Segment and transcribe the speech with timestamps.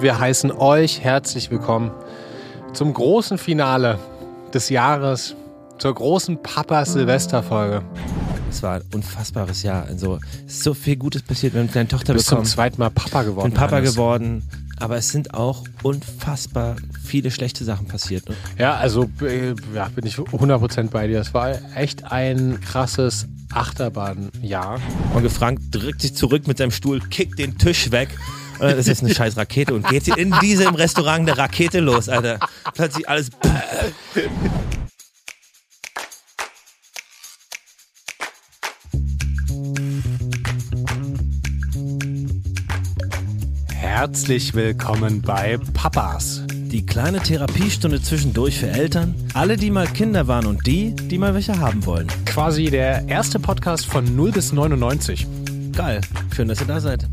[0.00, 1.90] Wir heißen euch herzlich willkommen
[2.72, 3.98] zum großen Finale
[4.54, 5.34] des Jahres,
[5.78, 7.82] zur großen Papa-Silvester-Folge.
[8.50, 9.84] Es war ein unfassbares Jahr.
[9.84, 11.52] Also so viel Gutes passiert.
[11.54, 12.46] Wir haben eine kleine Tochter Du bist bekommen.
[12.46, 13.50] zum zweiten Mal Papa geworden.
[13.50, 13.92] bin Papa Hannes.
[13.92, 14.42] geworden.
[14.80, 18.22] Aber es sind auch unfassbar viele schlechte Sachen passiert.
[18.56, 21.20] Ja, also äh, ja, bin ich 100% bei dir.
[21.20, 24.78] Es war echt ein krasses Achterbahnjahr.
[25.14, 28.08] Onkel Frank drückt sich zurück mit seinem Stuhl, kickt den Tisch weg.
[28.58, 31.78] Und dann ist jetzt eine scheiß Rakete und geht sie in diesem Restaurant eine Rakete
[31.78, 32.40] los, Alter.
[32.74, 33.30] Plötzlich alles.
[43.74, 46.42] Herzlich willkommen bei Papas.
[46.48, 51.34] Die kleine Therapiestunde zwischendurch für Eltern, alle, die mal Kinder waren und die, die mal
[51.34, 52.08] welche haben wollen.
[52.26, 55.26] Quasi der erste Podcast von 0 bis 99.
[55.72, 56.00] Geil.
[56.34, 57.08] Schön, dass ihr da seid.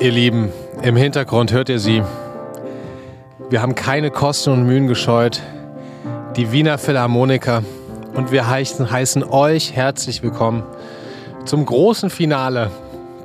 [0.00, 0.50] Ihr Lieben,
[0.80, 2.02] im Hintergrund hört ihr sie.
[3.50, 5.42] Wir haben keine Kosten und Mühen gescheut.
[6.36, 7.62] Die Wiener Philharmoniker.
[8.14, 10.62] Und wir heißen, heißen euch herzlich willkommen
[11.44, 12.70] zum großen Finale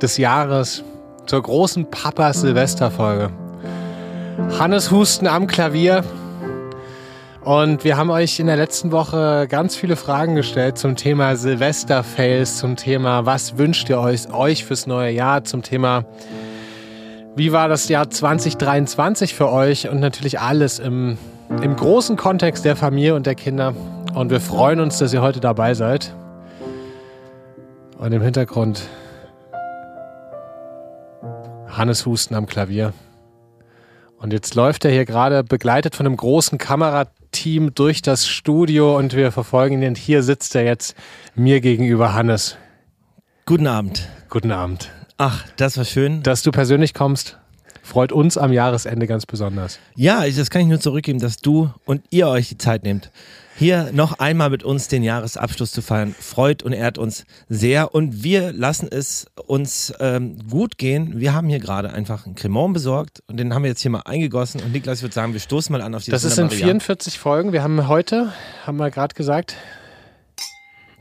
[0.02, 0.84] des Jahres,
[1.24, 3.30] zur großen Papa-Silvester-Folge.
[4.58, 6.04] Hannes Husten am Klavier.
[7.42, 12.58] Und wir haben euch in der letzten Woche ganz viele Fragen gestellt zum Thema Silvester-Fails,
[12.58, 16.04] zum Thema, was wünscht ihr euch, euch fürs neue Jahr, zum Thema,
[17.36, 21.18] wie war das Jahr 2023 für euch und natürlich alles im,
[21.62, 23.74] im großen Kontext der Familie und der Kinder.
[24.14, 26.14] Und wir freuen uns, dass ihr heute dabei seid.
[27.98, 28.88] Und im Hintergrund
[31.68, 32.94] Hannes Husten am Klavier.
[34.18, 39.14] Und jetzt läuft er hier gerade begleitet von einem großen Kamerateam durch das Studio und
[39.14, 39.88] wir verfolgen ihn.
[39.88, 40.96] Und hier sitzt er jetzt
[41.34, 42.56] mir gegenüber, Hannes.
[43.44, 44.08] Guten Abend.
[44.30, 44.90] Guten Abend.
[45.18, 46.22] Ach, das war schön.
[46.22, 47.38] Dass du persönlich kommst,
[47.82, 49.78] freut uns am Jahresende ganz besonders.
[49.94, 53.10] Ja, das kann ich nur zurückgeben, dass du und ihr euch die Zeit nehmt,
[53.56, 56.14] hier noch einmal mit uns den Jahresabschluss zu feiern.
[56.18, 61.18] Freut und ehrt uns sehr und wir lassen es uns ähm, gut gehen.
[61.18, 64.02] Wir haben hier gerade einfach einen Cremant besorgt und den haben wir jetzt hier mal
[64.04, 66.50] eingegossen und Niklas, ich würde sagen, wir stoßen mal an auf die Das ist in
[66.50, 67.52] 44 Folgen.
[67.54, 68.34] Wir haben heute,
[68.66, 69.54] haben wir gerade gesagt,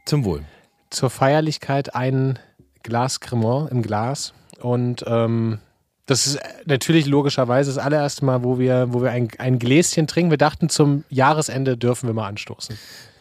[0.06, 0.44] Zum Wohl.
[0.90, 2.40] zur Feierlichkeit ein
[2.86, 4.34] Glas Cremant im Glas.
[4.62, 5.60] Und ähm,
[6.06, 10.30] das ist natürlich logischerweise das allererste Mal, wo wir, wo wir ein, ein Gläschen trinken.
[10.30, 12.78] Wir dachten, zum Jahresende dürfen wir mal anstoßen.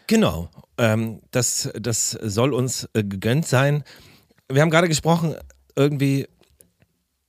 [0.07, 0.49] Genau.
[0.77, 3.83] Ähm, das, das soll uns äh, gegönnt sein.
[4.51, 5.35] Wir haben gerade gesprochen,
[5.75, 6.27] irgendwie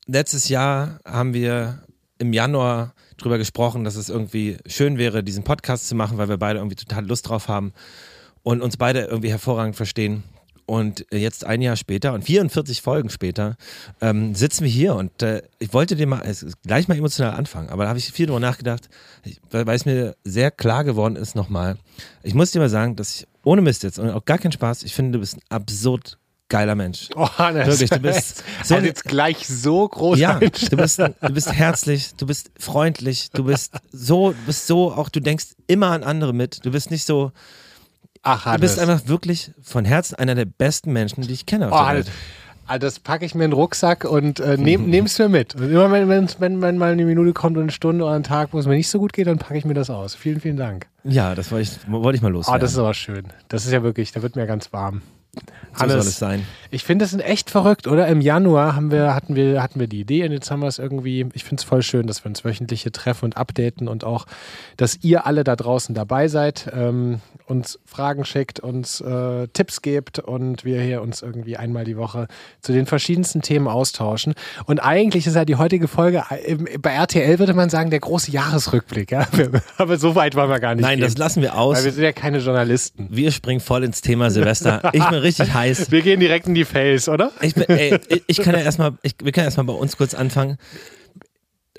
[0.07, 1.83] letztes Jahr haben wir
[2.19, 6.37] im Januar drüber gesprochen, dass es irgendwie schön wäre, diesen Podcast zu machen, weil wir
[6.37, 7.73] beide irgendwie total Lust drauf haben
[8.43, 10.23] und uns beide irgendwie hervorragend verstehen.
[10.67, 13.57] Und jetzt ein Jahr später und 44 Folgen später
[14.01, 17.69] ähm, sitzen wir hier und äh, ich wollte dir mal ist gleich mal emotional anfangen,
[17.69, 18.89] aber da habe ich viel drüber nachgedacht,
[19.53, 21.77] weil es mir sehr klar geworden ist nochmal.
[22.25, 24.83] Ich muss dir mal sagen, dass ich ohne Mist jetzt und auch gar keinen Spaß,
[24.83, 26.19] ich finde, du bist ein absurd
[26.49, 27.11] geiler Mensch.
[27.15, 27.67] Oh, Hannes.
[27.69, 30.19] Wirklich, du bist so so ein- jetzt gleich so groß.
[30.19, 34.93] Ja, du bist, du bist herzlich, du bist freundlich, du bist so, du bist so,
[34.93, 36.65] auch du denkst immer an andere mit.
[36.65, 37.31] Du bist nicht so,
[38.27, 38.61] Ach, du Hannes.
[38.61, 41.71] bist einfach wirklich von Herzen einer der besten Menschen, die ich kenne.
[41.73, 42.07] Auf Oh, Hannes.
[42.69, 45.55] Ah, Das packe ich mir in den Rucksack und äh, nehm, nehm's mir mit.
[45.55, 48.25] Und immer wenn, wenn, wenn, wenn mal eine Minute kommt und eine Stunde oder ein
[48.25, 50.17] Tag, wo es mir nicht so gut geht, dann packe ich mir das aus.
[50.17, 50.89] Vielen, vielen Dank.
[51.05, 52.61] Ja, das wollte ich, wollte ich mal Oh, loswerden.
[52.61, 53.27] das ist aber schön.
[53.49, 55.03] Das ist ja wirklich, da wird mir ganz warm.
[55.79, 56.45] so soll es sein.
[56.77, 58.07] Ich finde das echt verrückt, oder?
[58.07, 60.79] Im Januar haben wir, hatten, wir, hatten wir die Idee und jetzt haben wir es
[60.79, 64.05] irgendwie, ich finde es voll schön, dass wir uns wöchentlich hier treffen und updaten und
[64.05, 64.27] auch,
[64.77, 70.19] dass ihr alle da draußen dabei seid, ähm, uns Fragen schickt, uns äh, Tipps gebt
[70.19, 72.29] und wir hier uns irgendwie einmal die Woche
[72.61, 74.35] zu den verschiedensten Themen austauschen.
[74.67, 78.31] Und eigentlich ist ja die heutige Folge, äh, bei RTL würde man sagen, der große
[78.33, 79.13] Jahresrückblick.
[79.13, 79.27] Ja?
[79.79, 81.07] Aber so weit wollen wir gar nicht Nein, gehen.
[81.07, 81.79] das lassen wir aus.
[81.79, 83.09] Weil wir sind ja keine Journalisten.
[83.11, 84.91] Wir springen voll ins Thema Silvester.
[84.93, 85.91] Ich bin richtig heiß.
[85.91, 87.33] Wir gehen direkt in die Face, oder?
[87.41, 90.15] Ich, bin, ey, ich- ich kann ja erstmal, ich, wir können erstmal bei uns kurz
[90.15, 90.59] anfangen.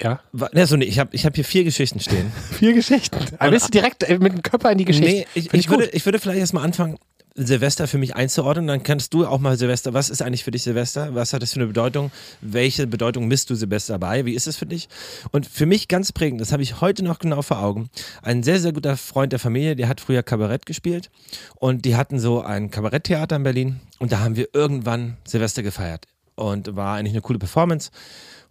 [0.02, 0.20] Ja.
[0.34, 2.32] So, nee, ich habe ich hab hier vier Geschichten stehen.
[2.52, 3.18] Vier Geschichten.
[3.40, 5.10] Aber bist du direkt äh, mit dem Körper in die Geschichte?
[5.10, 6.98] Nee, ich, Find ich, würde, ich würde vielleicht erstmal anfangen,
[7.38, 8.68] Silvester für mich einzuordnen.
[8.68, 11.14] Dann kannst du auch mal Silvester, was ist eigentlich für dich Silvester?
[11.14, 12.12] Was hat das für eine Bedeutung?
[12.42, 14.26] Welche Bedeutung misst du Silvester bei?
[14.26, 14.90] Wie ist es für dich?
[15.32, 17.90] Und für mich ganz prägend, das habe ich heute noch genau vor Augen.
[18.24, 21.12] Ein sehr, sehr guter Freund der Familie, der hat früher Kabarett gespielt
[21.56, 26.06] und die hatten so ein Kabaretttheater in Berlin und da haben wir irgendwann Silvester gefeiert
[26.36, 27.92] und war eigentlich eine coole Performance.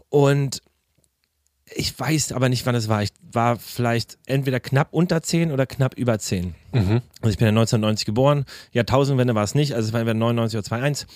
[0.09, 0.62] Und
[1.75, 3.03] ich weiß aber nicht, wann es war.
[3.03, 6.55] Ich war vielleicht entweder knapp unter 10 oder knapp über 10.
[6.73, 7.03] Mhm.
[7.21, 10.59] Also ich bin ja 1990 geboren, Jahrtausendwende war es nicht, also es war entweder 99
[10.59, 11.09] oder 21.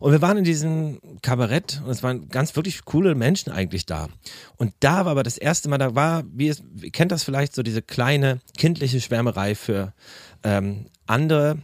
[0.00, 4.08] Und wir waren in diesem Kabarett und es waren ganz wirklich coole Menschen eigentlich da.
[4.56, 7.54] Und da war aber das erste Mal, da war, wie es, ihr kennt das vielleicht,
[7.54, 9.94] so diese kleine kindliche Schwärmerei für
[10.42, 11.58] ähm, andere.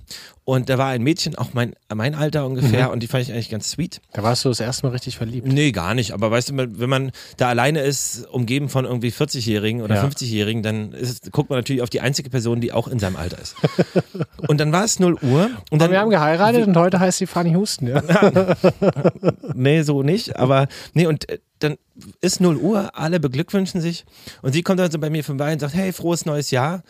[0.44, 3.50] Und da war ein Mädchen, auch mein, mein Alter ungefähr, und die fand ich eigentlich
[3.50, 4.00] ganz sweet.
[4.12, 5.46] Da warst du das erste Mal richtig verliebt.
[5.46, 6.12] Nee, gar nicht.
[6.12, 10.04] Aber weißt du, wenn man da alleine ist, umgeben von irgendwie 40-Jährigen oder Ja.
[10.04, 13.38] 50-Jährigen, dann ist, guckt man natürlich auf die einzige Person, die auch in seinem Alter
[13.38, 13.54] ist.
[14.48, 15.50] und dann war es 0 Uhr.
[15.70, 18.02] Und dann, wir haben geheiratet und heute heißt sie Fanny Husten, ja.
[19.54, 20.36] nee, so nicht.
[20.36, 21.76] Aber nee, und äh, dann
[22.20, 24.04] ist 0 Uhr, alle beglückwünschen sich.
[24.42, 26.82] Und sie kommt dann so bei mir vorbei und sagt, hey, frohes neues Jahr.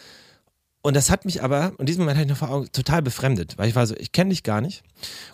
[0.82, 3.58] Und das hat mich aber, in diesem Moment hatte ich noch vor Augen, total befremdet,
[3.58, 4.82] weil ich war so, ich kenne dich gar nicht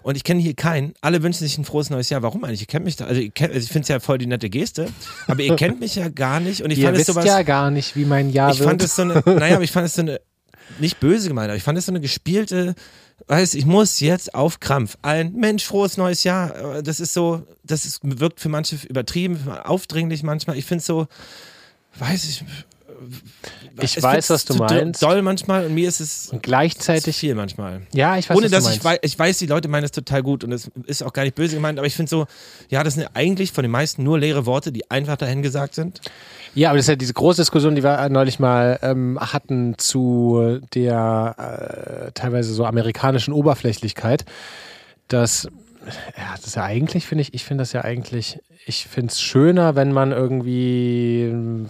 [0.02, 0.94] und ich kenne hier keinen.
[1.02, 2.22] Alle wünschen sich ein frohes neues Jahr.
[2.22, 2.62] Warum eigentlich?
[2.62, 4.88] Ihr kennt mich da, also, kennt, also ich finde es ja voll die nette Geste,
[5.28, 7.24] aber ihr kennt mich ja gar nicht und ich Ihr fand es wisst sowas.
[7.24, 8.68] ja gar nicht, wie mein Jahr ich wird.
[8.68, 10.20] fand es so eine, naja, aber ich fand es so eine,
[10.80, 12.74] nicht böse gemeint, aber ich fand es so eine gespielte,
[13.28, 16.82] weiß ich muss jetzt auf Krampf ein Mensch frohes neues Jahr.
[16.82, 20.58] Das ist so, das ist, wirkt für manche übertrieben, aufdringlich manchmal.
[20.58, 21.06] Ich finde es so,
[22.00, 22.44] weiß ich.
[23.80, 25.02] Ich weiß, was du meinst.
[25.02, 27.82] Doll manchmal und mir ist es und gleichzeitig, viel manchmal.
[27.92, 28.84] ja, ich weiß, Ohne was dass du ich meinst.
[28.84, 31.34] weiß, ich weiß, die Leute meinen es total gut und es ist auch gar nicht
[31.34, 32.26] böse gemeint, aber ich finde so,
[32.68, 36.00] ja, das sind eigentlich von den meisten nur leere Worte, die einfach dahin gesagt sind.
[36.54, 40.60] Ja, aber das ist ja diese große Diskussion, die wir neulich mal ähm, hatten zu
[40.74, 44.24] der äh, teilweise so amerikanischen Oberflächlichkeit.
[45.08, 45.48] Das,
[46.16, 49.20] ja, das ist ja eigentlich, finde ich, ich finde das ja eigentlich, ich finde es
[49.20, 51.66] schöner, wenn man irgendwie,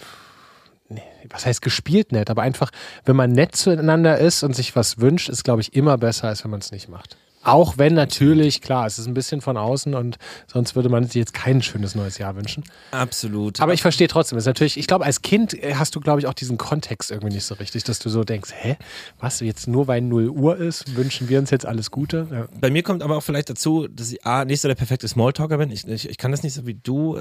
[1.31, 2.71] was heißt gespielt nett, aber einfach,
[3.05, 6.45] wenn man nett zueinander ist und sich was wünscht, ist, glaube ich, immer besser, als
[6.45, 7.17] wenn man es nicht macht.
[7.47, 10.17] Auch wenn natürlich, klar, es ist ein bisschen von außen und
[10.49, 12.65] sonst würde man sich jetzt kein schönes neues Jahr wünschen.
[12.91, 13.61] Absolut.
[13.61, 16.19] Aber ich verstehe trotzdem, es ist natürlich, ich glaube, als Kind äh, hast du, glaube
[16.19, 18.77] ich, auch diesen Kontext irgendwie nicht so richtig, dass du so denkst, hä,
[19.21, 22.27] was, jetzt nur weil 0 Uhr ist, wünschen wir uns jetzt alles Gute?
[22.33, 22.49] Ja.
[22.61, 25.59] Bei mir kommt aber auch vielleicht dazu, dass ich A, nicht so der perfekte Smalltalker
[25.59, 25.71] bin.
[25.71, 27.21] Ich, ich, ich kann das nicht so wie du.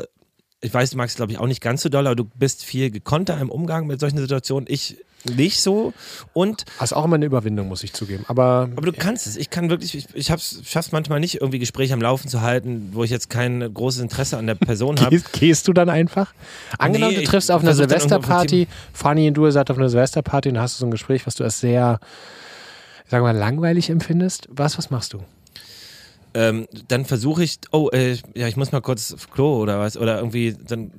[0.62, 2.64] Ich weiß, du magst es, glaube ich, auch nicht ganz so doll, aber du bist
[2.64, 4.66] viel gekonnter im Umgang mit solchen Situationen.
[4.70, 4.98] Ich
[5.34, 5.94] nicht so.
[6.34, 8.26] Und, Das ist auch immer eine Überwindung, muss ich zugeben.
[8.28, 9.38] Aber, aber du kannst es.
[9.38, 12.90] Ich kann wirklich, ich, ich hab's, schaff's manchmal nicht, irgendwie Gespräche am Laufen zu halten,
[12.94, 15.10] wo ich jetzt kein großes Interesse an der Person habe.
[15.10, 16.34] gehst, gehst du dann einfach?
[16.78, 20.60] Angenommen, Nee, du triffst auf einer Silvesterparty, Fanny und du seid auf einer Silvesterparty und
[20.60, 22.00] hast du so ein Gespräch, was du als sehr,
[23.08, 24.48] sagen wir mal, langweilig empfindest.
[24.52, 25.20] Was, was machst du?
[26.36, 29.98] Ähm, dann versuche ich, oh, äh, ja, ich muss mal kurz auf Klo oder was,
[29.98, 30.92] oder irgendwie dann.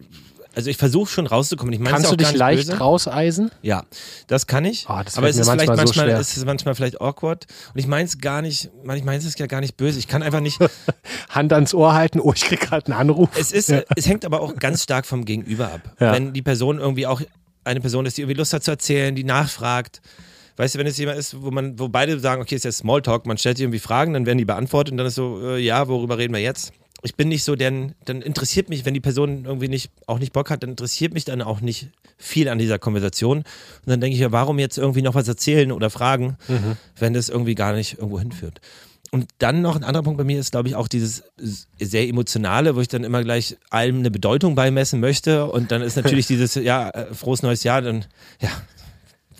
[0.54, 1.74] Also ich versuche schon rauszukommen.
[1.74, 2.78] Ich Kannst du ist dich leicht böse.
[2.78, 3.50] rauseisen?
[3.60, 3.84] Ja,
[4.26, 4.86] das kann ich.
[4.88, 6.18] Ah, das aber es ist vielleicht manchmal so manchmal, schwer.
[6.18, 7.46] es ist manchmal vielleicht awkward.
[7.74, 9.98] Und ich meine es gar nicht, ich meine es ist ja gar nicht böse.
[9.98, 10.58] Ich kann einfach nicht.
[11.28, 13.28] Hand ans Ohr halten, oh, ich krieg gerade einen Anruf.
[13.38, 15.94] Es ist, es hängt aber auch ganz stark vom Gegenüber ab.
[16.00, 16.14] Ja.
[16.14, 17.20] Wenn die Person irgendwie auch
[17.64, 20.00] eine Person ist, die irgendwie Lust hat zu erzählen, die nachfragt.
[20.56, 23.26] Weißt du, wenn es jemand ist, wo man, wo beide sagen, okay, ist jetzt Smalltalk,
[23.26, 25.88] man stellt sich irgendwie Fragen, dann werden die beantwortet und dann ist so, äh, ja,
[25.88, 26.72] worüber reden wir jetzt?
[27.02, 30.32] Ich bin nicht so, denn dann interessiert mich, wenn die Person irgendwie nicht, auch nicht
[30.32, 33.38] Bock hat, dann interessiert mich dann auch nicht viel an dieser Konversation.
[33.38, 33.46] Und
[33.84, 36.38] dann denke ich ja, warum jetzt irgendwie noch was erzählen oder fragen,
[36.98, 38.60] wenn das irgendwie gar nicht irgendwo hinführt.
[39.10, 41.24] Und dann noch ein anderer Punkt bei mir ist, glaube ich, auch dieses
[41.78, 45.46] sehr emotionale, wo ich dann immer gleich allem eine Bedeutung beimessen möchte.
[45.46, 48.04] Und dann ist natürlich dieses, ja, äh, frohes neues Jahr, dann,
[48.40, 48.50] ja,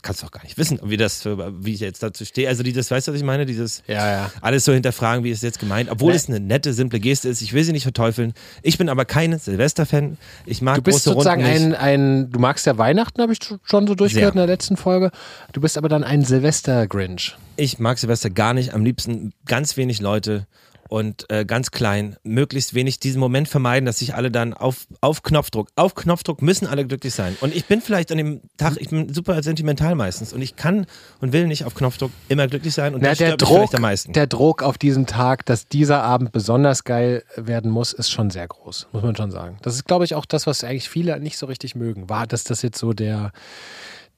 [0.07, 2.49] kannst du auch gar nicht wissen, wie das, wie ich jetzt dazu stehe.
[2.49, 3.45] Also dieses, weißt du, was ich meine?
[3.45, 4.31] Dieses Ja, ja.
[4.41, 6.17] alles so hinterfragen, wie ist es jetzt gemeint, obwohl Nee.
[6.17, 7.43] es eine nette, simple Geste ist.
[7.43, 8.33] Ich will sie nicht verteufeln.
[8.63, 10.17] Ich bin aber kein Silvester-Fan.
[10.47, 13.95] Ich mag Du bist sozusagen ein, ein, du magst ja Weihnachten, habe ich schon so
[13.95, 14.43] durchgehört Sehr.
[14.43, 15.11] in der letzten Folge.
[15.53, 17.37] Du bist aber dann ein Silvester-Grinch.
[17.57, 18.75] Ich mag Silvester gar nicht.
[18.75, 20.47] Am liebsten ganz wenig Leute
[20.89, 22.17] und äh, ganz klein.
[22.23, 26.67] Möglichst wenig diesen Moment vermeiden, dass sich alle dann auf, auf Knopfdruck, auf Knopfdruck müssen
[26.67, 27.37] alle glücklich sein.
[27.41, 30.87] Und ich bin vielleicht an dem Tag, ich bin super sentimental meistens und ich kann
[31.21, 33.83] und will nicht auf Knopfdruck immer glücklich sein und Na, das der, Druck, vielleicht am
[33.83, 34.13] meisten.
[34.13, 38.47] der Druck auf diesem Tag, dass dieser Abend besonders geil werden muss, ist schon sehr
[38.47, 39.59] groß, muss man schon sagen.
[39.63, 42.45] Das ist, glaube ich, auch das, was eigentlich viele nicht so richtig mögen, war, dass
[42.45, 43.33] das jetzt so der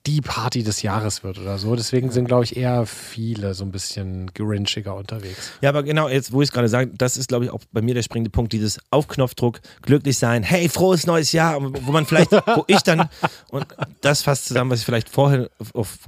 [0.06, 1.76] die Party des Jahres wird oder so.
[1.76, 5.52] Deswegen sind, glaube ich, eher viele so ein bisschen grinchiger unterwegs.
[5.60, 7.82] Ja, aber genau, jetzt, wo ich es gerade sage, das ist, glaube ich, auch bei
[7.82, 12.06] mir der springende Punkt, dieses auf Knopfdruck, glücklich sein, hey, frohes neues Jahr, wo man
[12.06, 13.08] vielleicht, wo ich dann,
[13.50, 13.66] und
[14.00, 15.50] das fasst zusammen, was ich vielleicht vorher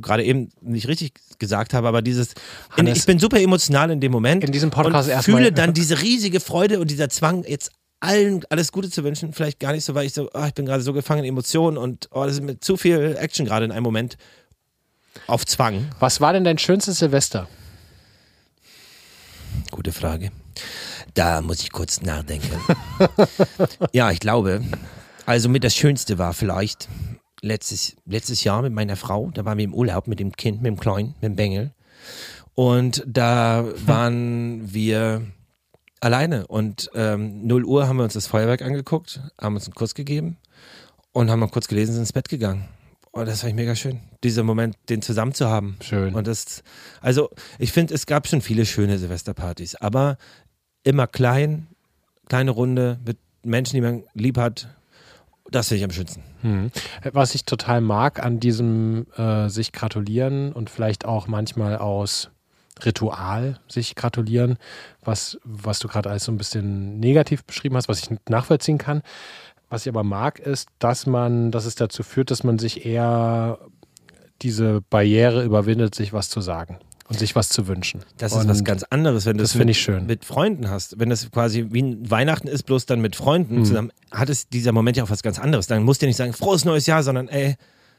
[0.01, 2.33] gerade eben nicht richtig gesagt habe, aber dieses,
[2.77, 5.75] in, Hannes, ich bin super emotional in dem Moment in diesem Podcast erstmal- fühle dann
[5.75, 7.71] diese riesige Freude und dieser Zwang, jetzt
[8.01, 10.67] allen alles Gute zu wünschen, vielleicht gar nicht so, weil ich so, ah, ich bin
[10.67, 13.73] gerade so gefangen in Emotionen und oh, das ist mit zu viel Action gerade in
[13.73, 14.17] einem Moment
[15.27, 15.91] auf Zwang.
[15.99, 17.49] Was war denn dein schönstes Silvester?
[19.71, 20.31] Gute Frage.
[21.15, 22.51] Da muss ich kurz nachdenken.
[23.93, 24.63] ja, ich glaube,
[25.31, 26.89] Also mit das Schönste war vielleicht
[27.41, 30.67] letztes, letztes Jahr mit meiner Frau, da waren wir im Urlaub mit dem Kind, mit
[30.67, 31.73] dem Kleinen, mit dem Bengel.
[32.57, 35.23] Und da waren wir
[36.01, 39.95] alleine und ähm, 0 Uhr haben wir uns das Feuerwerk angeguckt, haben uns einen Kuss
[39.95, 40.39] gegeben
[41.13, 42.69] und haben mal kurz gelesen, sind ins Bett gegangen.
[43.13, 45.77] Und das fand ich mega schön, dieser Moment, den zusammen zu haben.
[45.83, 46.15] Schön.
[46.15, 46.63] Und das,
[47.01, 50.17] also ich finde, es gab schon viele schöne Silvesterpartys, aber
[50.85, 51.67] immer klein,
[52.29, 54.69] kleine Runde mit Menschen, die man lieb hat.
[55.51, 56.23] Das finde ich am schönsten.
[56.43, 56.71] Hm.
[57.13, 62.31] Was ich total mag an diesem äh, sich gratulieren und vielleicht auch manchmal aus
[62.85, 64.57] Ritual sich gratulieren,
[65.03, 69.03] was, was du gerade als so ein bisschen negativ beschrieben hast, was ich nachvollziehen kann.
[69.69, 73.59] Was ich aber mag, ist, dass man, dass es dazu führt, dass man sich eher
[74.43, 78.01] diese Barriere überwindet, sich was zu sagen und sich was zu wünschen.
[78.19, 80.07] Das und ist was ganz anderes, wenn du das es finde mit, ich schön.
[80.07, 80.99] mit Freunden hast.
[80.99, 83.65] Wenn das quasi wie ein Weihnachten ist, bloß dann mit Freunden Mhm.
[83.65, 85.67] zusammen, hat es dieser Moment ja auch was ganz anderes.
[85.67, 87.57] Dann musst du nicht sagen, frohes neues Jahr, sondern ey,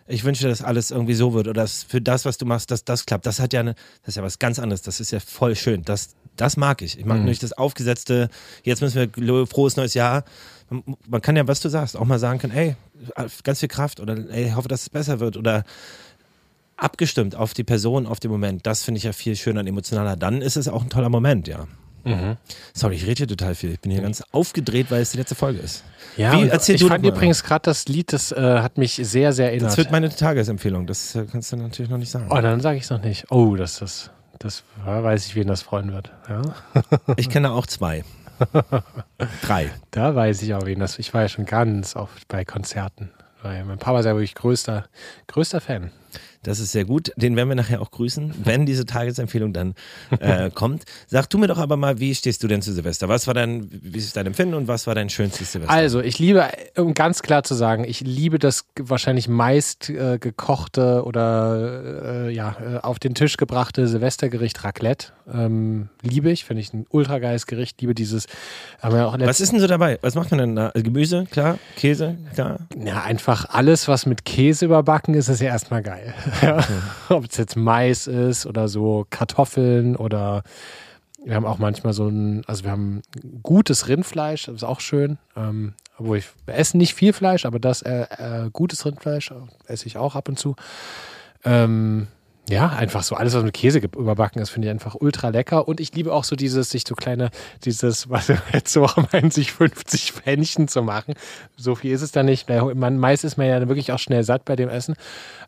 [0.07, 2.83] ich wünsche, dass alles irgendwie so wird oder dass für das, was du machst, dass
[2.83, 3.25] das klappt.
[3.25, 4.81] Das hat ja eine, das ist ja was ganz anderes.
[4.81, 5.83] Das ist ja voll schön.
[5.83, 6.97] Das, das mag ich.
[6.99, 7.25] Ich mag Mhm.
[7.25, 8.29] nicht das aufgesetzte,
[8.63, 10.23] jetzt müssen wir frohes neues Jahr.
[10.69, 12.75] Man, man kann ja, was du sagst, auch mal sagen können, ey,
[13.43, 15.63] ganz viel Kraft oder ey, ich hoffe, dass es besser wird oder
[16.77, 18.65] abgestimmt auf die Person, auf den Moment.
[18.65, 20.15] Das finde ich ja viel schöner und emotionaler.
[20.15, 21.67] Dann ist es auch ein toller Moment, ja.
[22.03, 22.37] Mhm.
[22.73, 23.71] Sorry, ich rede hier total viel.
[23.71, 25.83] Ich bin hier ganz aufgedreht, weil es die letzte Folge ist.
[26.17, 29.33] Ja, Wie, erzähl ich du fand übrigens gerade das Lied, das äh, hat mich sehr,
[29.33, 29.69] sehr erinnert.
[29.71, 30.87] Das wird meine Tagesempfehlung.
[30.87, 32.27] Das äh, kannst du natürlich noch nicht sagen.
[32.29, 33.31] oh, dann sage ich es noch nicht.
[33.31, 36.11] Oh, das, das, das ja, weiß ich, wen das freuen wird.
[36.27, 36.41] Ja.
[37.17, 38.03] Ich kenne auch zwei.
[39.43, 39.69] Drei.
[39.91, 40.97] Da weiß ich auch, wen das.
[40.99, 43.11] Ich war ja schon ganz oft bei Konzerten.
[43.43, 44.85] Weil mein Papa ist ja wirklich größter,
[45.27, 45.91] größter Fan.
[46.43, 47.11] Das ist sehr gut.
[47.15, 49.75] Den werden wir nachher auch grüßen, wenn diese Tagesempfehlung dann
[50.19, 50.85] äh, kommt.
[51.07, 53.07] Sag du mir doch aber mal, wie stehst du denn zu Silvester?
[53.09, 55.73] Was war dein, wie ist dein Empfinden und was war dein schönstes Silvester?
[55.73, 61.03] Also, ich liebe, um ganz klar zu sagen, ich liebe das wahrscheinlich meist äh, gekochte
[61.05, 65.07] oder äh, ja, äh, auf den Tisch gebrachte Silvestergericht Raclette.
[65.31, 67.81] Ähm, liebe ich, finde ich ein ultra geiles Gericht.
[67.81, 68.25] Liebe dieses,
[68.81, 69.99] was ist denn so dabei?
[70.01, 70.69] Was macht man denn da?
[70.69, 72.59] Also Gemüse, klar, Käse, klar.
[72.83, 76.13] Ja, einfach alles, was mit Käse überbacken ist, ist ja erstmal geil.
[76.41, 76.65] Ja.
[77.09, 80.43] Ob es jetzt Mais ist oder so Kartoffeln oder
[81.23, 83.01] wir haben auch manchmal so ein, also wir haben
[83.43, 85.17] gutes Rindfleisch, das ist auch schön.
[85.35, 89.31] Ähm, obwohl ich wir essen nicht viel Fleisch, aber das äh, äh, gutes Rindfleisch
[89.67, 90.55] esse ich auch ab und zu.
[91.43, 92.07] Ähm,
[92.51, 95.67] ja, einfach so alles, was mit Käse überbacken ist, finde ich einfach ultra lecker.
[95.67, 97.29] Und ich liebe auch so dieses, sich so kleine,
[97.63, 101.15] dieses, was letzte Woche meinen, sich 50 Pfännchen zu machen.
[101.55, 102.49] So viel ist es da nicht.
[102.49, 104.95] Man, meist ist man ja wirklich auch schnell satt bei dem Essen.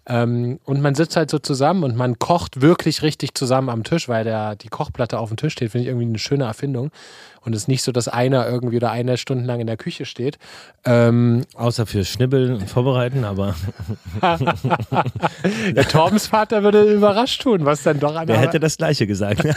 [0.05, 4.09] Ähm, und man sitzt halt so zusammen und man kocht wirklich richtig zusammen am Tisch,
[4.09, 6.91] weil der, die Kochplatte auf dem Tisch steht, finde ich irgendwie eine schöne Erfindung.
[7.45, 10.37] Und es ist nicht so, dass einer irgendwie oder einer stundenlang in der Küche steht.
[10.85, 13.55] Ähm, Außer für Schnibbeln und Vorbereiten, aber
[15.75, 19.43] der Torbens Vater würde überrascht tun, was dann doch an wer hätte das Gleiche gesagt?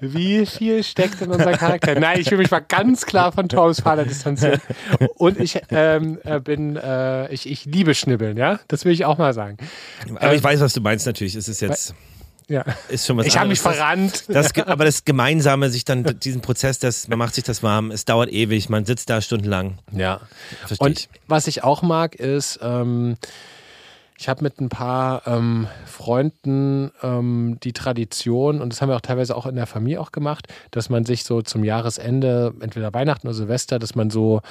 [0.00, 1.98] Wie viel steckt in unser Charakter?
[1.98, 4.60] Nein, ich will mich mal ganz klar von Torbens Vater distanzieren.
[5.16, 8.60] Und ich ähm, äh, bin, äh, ich, ich liebe Schnibbeln, ja?
[8.68, 9.58] Das will ich auch mal sagen.
[10.16, 11.34] aber ich weiß, was du meinst natürlich.
[11.34, 11.94] Es ist jetzt,
[12.50, 12.64] Ja.
[12.88, 14.24] ist schon was Ich habe mich verrannt.
[14.28, 17.92] Das, das, aber das Gemeinsame, sich dann diesen Prozess, das, man macht sich das warm,
[17.92, 19.78] es dauert ewig, man sitzt da stundenlang.
[19.92, 20.20] Ja.
[20.66, 21.08] Verstehe Und ich.
[21.28, 23.16] was ich auch mag, ist, ähm,
[24.18, 29.00] ich habe mit ein paar ähm, Freunden ähm, die Tradition, und das haben wir auch
[29.00, 33.28] teilweise auch in der Familie auch gemacht, dass man sich so zum Jahresende, entweder Weihnachten
[33.28, 34.42] oder Silvester, dass man so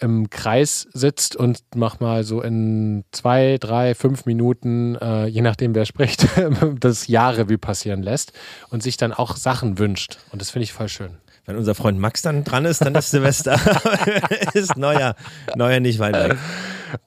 [0.00, 5.74] im Kreis sitzt und mach mal so in zwei, drei, fünf Minuten, äh, je nachdem
[5.74, 6.26] wer spricht,
[6.80, 8.32] das Jahrrevue passieren lässt
[8.70, 10.18] und sich dann auch Sachen wünscht.
[10.32, 11.16] Und das finde ich voll schön.
[11.46, 13.58] Wenn unser Freund Max dann dran ist, dann ist Silvester.
[14.54, 15.16] ist neuer,
[15.56, 16.38] neuer nicht weit weg.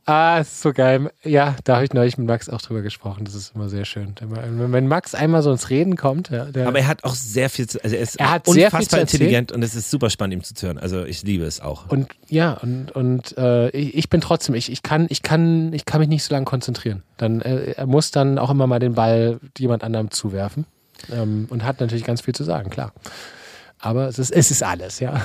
[0.05, 1.11] Ah, ist so geil.
[1.23, 3.25] Ja, da habe ich neulich mit Max auch drüber gesprochen.
[3.25, 4.15] Das ist immer sehr schön.
[4.19, 7.67] Wenn Max einmal so ins Reden kommt, ja, der, Aber er hat auch sehr viel
[7.67, 10.33] zu, also er ist Er hat sehr viel unfassbar intelligent und es ist super spannend,
[10.33, 10.77] ihm zuzuhören.
[10.77, 11.89] Also ich liebe es auch.
[11.89, 15.85] und ja, und, und äh, ich, ich bin trotzdem, ich, ich, kann, ich, kann, ich
[15.85, 17.03] kann mich nicht so lange konzentrieren.
[17.17, 20.65] Dann, äh, er muss dann auch immer mal den Ball jemand anderem zuwerfen
[21.11, 22.93] ähm, und hat natürlich ganz viel zu sagen, klar.
[23.79, 25.21] Aber es ist, es ist alles, ja.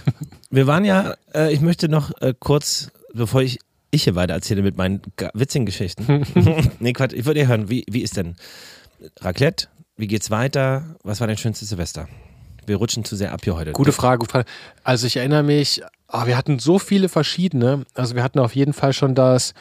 [0.50, 3.58] Wir waren ja, äh, ich möchte noch äh, kurz, bevor ich,
[3.90, 5.00] ich hier weiter erzähle mit meinen
[5.34, 6.24] witzigen Geschichten.
[6.80, 8.36] nee, Quatsch, ich würde hören, wie, wie ist denn
[9.20, 9.68] Raclette?
[9.96, 10.96] Wie geht's weiter?
[11.02, 12.08] Was war dein schönstes Silvester?
[12.66, 13.72] Wir rutschen zu sehr ab hier heute.
[13.72, 14.48] Gute Frage, gute Frage.
[14.84, 17.84] Also ich erinnere mich, ah, wir hatten so viele verschiedene.
[17.94, 19.54] Also wir hatten auf jeden Fall schon das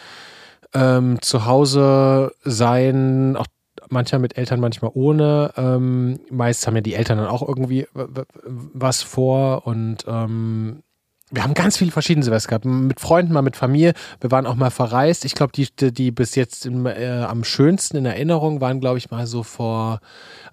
[0.74, 3.48] ähm, Zuhause sein, auch
[3.90, 5.54] manchmal mit Eltern, manchmal ohne.
[5.56, 10.84] Ähm, meist haben ja die Eltern dann auch irgendwie was vor und ähm,
[11.30, 12.66] wir haben ganz viele verschiedene Silvester gehabt.
[12.66, 13.94] Mit Freunden, mal mit Familie.
[14.22, 15.26] Wir waren auch mal verreist.
[15.26, 19.12] Ich glaube, die, die bis jetzt im, äh, am schönsten in Erinnerung waren, glaube ich,
[19.12, 20.00] mal so vor.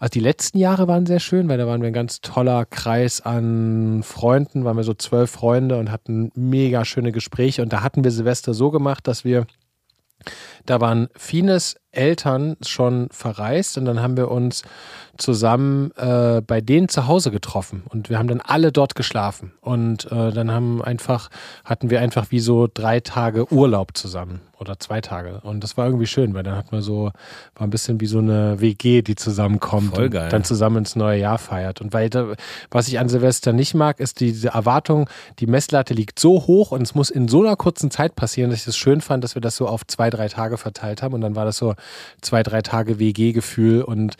[0.00, 3.20] Also die letzten Jahre waren sehr schön, weil da waren wir ein ganz toller Kreis
[3.20, 4.64] an Freunden.
[4.64, 7.62] Waren wir so zwölf Freunde und hatten mega schöne Gespräche.
[7.62, 9.46] Und da hatten wir Silvester so gemacht, dass wir.
[10.66, 14.62] Da waren Fines Eltern schon verreist und dann haben wir uns
[15.16, 17.84] zusammen äh, bei denen zu Hause getroffen.
[17.88, 19.52] Und wir haben dann alle dort geschlafen.
[19.60, 21.30] Und äh, dann haben einfach
[21.64, 25.40] hatten wir einfach wie so drei Tage Urlaub zusammen oder zwei Tage.
[25.42, 27.10] Und das war irgendwie schön, weil dann hat man so
[27.54, 30.24] war ein bisschen wie so eine WG, die zusammenkommt Voll geil.
[30.24, 31.80] und dann zusammen ins neue Jahr feiert.
[31.80, 32.10] Und weil
[32.70, 36.82] was ich an Silvester nicht mag, ist diese Erwartung, die Messlatte liegt so hoch und
[36.82, 39.34] es muss in so einer kurzen Zeit passieren, dass ich es das schön fand, dass
[39.34, 41.14] wir das so auf zwei drei Tage verteilt haben.
[41.14, 41.74] Und dann war das so
[42.20, 44.16] zwei, drei Tage WG-Gefühl und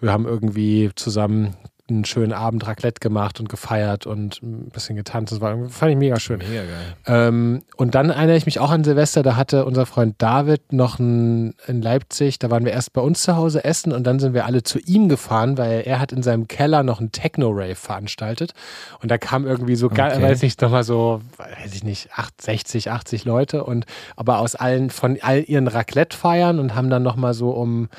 [0.00, 1.54] wir haben irgendwie zusammen
[1.90, 5.32] einen schönen Abend Raclette gemacht und gefeiert und ein bisschen getanzt.
[5.32, 6.38] Das war, fand ich mega schön.
[6.38, 6.96] Mega geil.
[7.06, 10.98] Ähm, und dann erinnere ich mich auch an Silvester, da hatte unser Freund David noch
[10.98, 14.32] ein, in Leipzig, da waren wir erst bei uns zu Hause essen und dann sind
[14.32, 18.54] wir alle zu ihm gefahren, weil er hat in seinem Keller noch einen Techno-Rave veranstaltet.
[19.02, 20.22] Und da kam irgendwie so, okay.
[20.22, 22.08] weiß nicht, nochmal so, weiß ich nicht,
[22.40, 23.84] 60, 80 Leute und
[24.16, 27.90] aber aus allen, von all ihren Raclette-Feiern und haben dann nochmal so um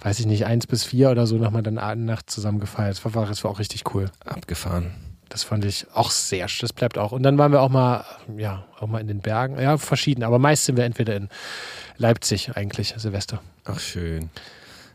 [0.00, 3.00] weiß ich nicht, eins bis vier oder so nochmal dann Nacht zusammen gefeiert.
[3.04, 4.10] Das war, das war auch richtig cool.
[4.24, 4.92] Abgefahren.
[5.28, 7.12] Das fand ich auch sehr, das bleibt auch.
[7.12, 8.04] Und dann waren wir auch mal,
[8.36, 9.60] ja, auch mal in den Bergen.
[9.60, 11.28] Ja, verschieden, aber meist sind wir entweder in
[11.98, 13.42] Leipzig eigentlich, Silvester.
[13.64, 14.30] Ach, schön.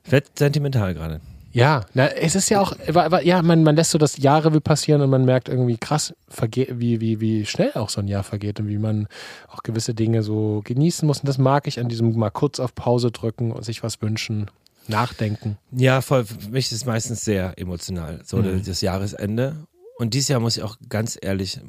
[0.06, 1.22] Wird sentimental gerade.
[1.52, 2.74] Ja, na, es ist ja auch,
[3.22, 7.22] ja, man, man lässt so das Jahre passieren und man merkt irgendwie krass, wie, wie,
[7.22, 9.08] wie schnell auch so ein Jahr vergeht und wie man
[9.50, 11.20] auch gewisse Dinge so genießen muss.
[11.20, 14.50] Und das mag ich an diesem mal kurz auf Pause drücken und sich was wünschen
[14.88, 15.58] nachdenken.
[15.72, 16.26] Ja, voll.
[16.26, 18.64] Für mich ist es meistens sehr emotional, so mhm.
[18.64, 19.68] das Jahresende.
[19.98, 21.60] Und dieses Jahr muss ich auch ganz ehrlich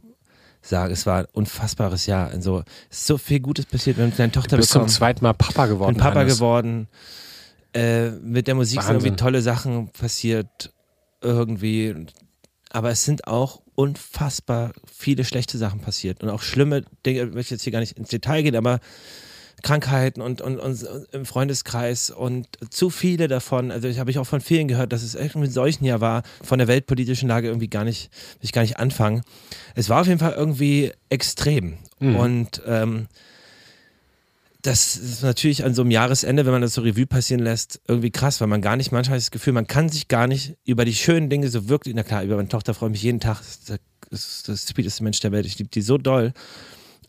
[0.62, 2.30] sagen, es war ein unfassbares Jahr.
[2.30, 3.98] Also, es ist so viel Gutes passiert.
[3.98, 4.88] Wir haben eine Tochter du bist bekommen.
[4.88, 5.94] zum zweiten Mal Papa geworden.
[5.94, 6.34] Bin Papa Hannes.
[6.34, 6.88] geworden.
[7.74, 9.00] Äh, mit der Musik Wahnsinn.
[9.00, 10.72] sind irgendwie tolle Sachen passiert.
[11.20, 12.06] Irgendwie.
[12.70, 16.22] Aber es sind auch unfassbar viele schlechte Sachen passiert.
[16.22, 18.80] Und auch schlimme Dinge, ich möchte jetzt hier gar nicht ins Detail gehen, aber
[19.64, 23.70] Krankheiten und, und, und im Freundeskreis und zu viele davon.
[23.70, 26.22] Also ich habe ich auch von vielen gehört, dass es irgendwie in solchen Jahr war,
[26.42, 29.22] von der weltpolitischen Lage irgendwie gar nicht, will ich gar nicht anfangen.
[29.74, 31.78] Es war auf jeden Fall irgendwie extrem.
[31.98, 32.16] Mhm.
[32.16, 33.06] Und ähm,
[34.60, 38.10] das ist natürlich an so einem Jahresende, wenn man das so Revue passieren lässt, irgendwie
[38.10, 40.94] krass, weil man gar nicht, manchmal das Gefühl, man kann sich gar nicht über die
[40.94, 43.78] schönen Dinge so wirklich, na klar, über meine Tochter freue ich mich jeden Tag, das
[44.10, 46.32] ist das sweeteste Mensch der Welt, ich liebe die so doll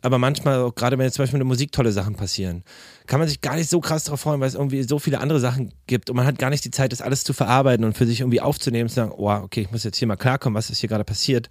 [0.02, 2.64] aber manchmal, gerade wenn jetzt zum Beispiel mit der Musik tolle Sachen passieren,
[3.08, 5.40] kann man sich gar nicht so krass darauf freuen, weil es irgendwie so viele andere
[5.40, 8.06] Sachen gibt und man hat gar nicht die Zeit, das alles zu verarbeiten und für
[8.06, 10.70] sich irgendwie aufzunehmen und zu sagen, oh, okay, ich muss jetzt hier mal klarkommen, was
[10.70, 11.50] ist hier gerade passiert.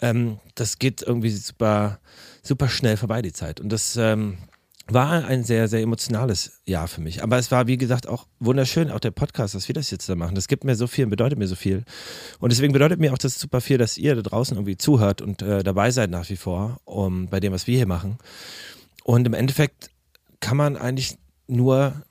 [0.00, 2.00] Ähm, das geht irgendwie super,
[2.42, 3.60] super schnell vorbei, die Zeit.
[3.60, 4.38] Und das, ähm,
[4.92, 7.22] war ein sehr, sehr emotionales Jahr für mich.
[7.22, 10.14] Aber es war, wie gesagt, auch wunderschön, auch der Podcast, dass wir das jetzt da
[10.14, 10.34] machen.
[10.34, 11.84] Das gibt mir so viel und bedeutet mir so viel.
[12.38, 15.42] Und deswegen bedeutet mir auch das super viel, dass ihr da draußen irgendwie zuhört und
[15.42, 18.18] äh, dabei seid nach wie vor, um, bei dem, was wir hier machen.
[19.04, 19.90] Und im Endeffekt
[20.40, 22.02] kann man eigentlich nur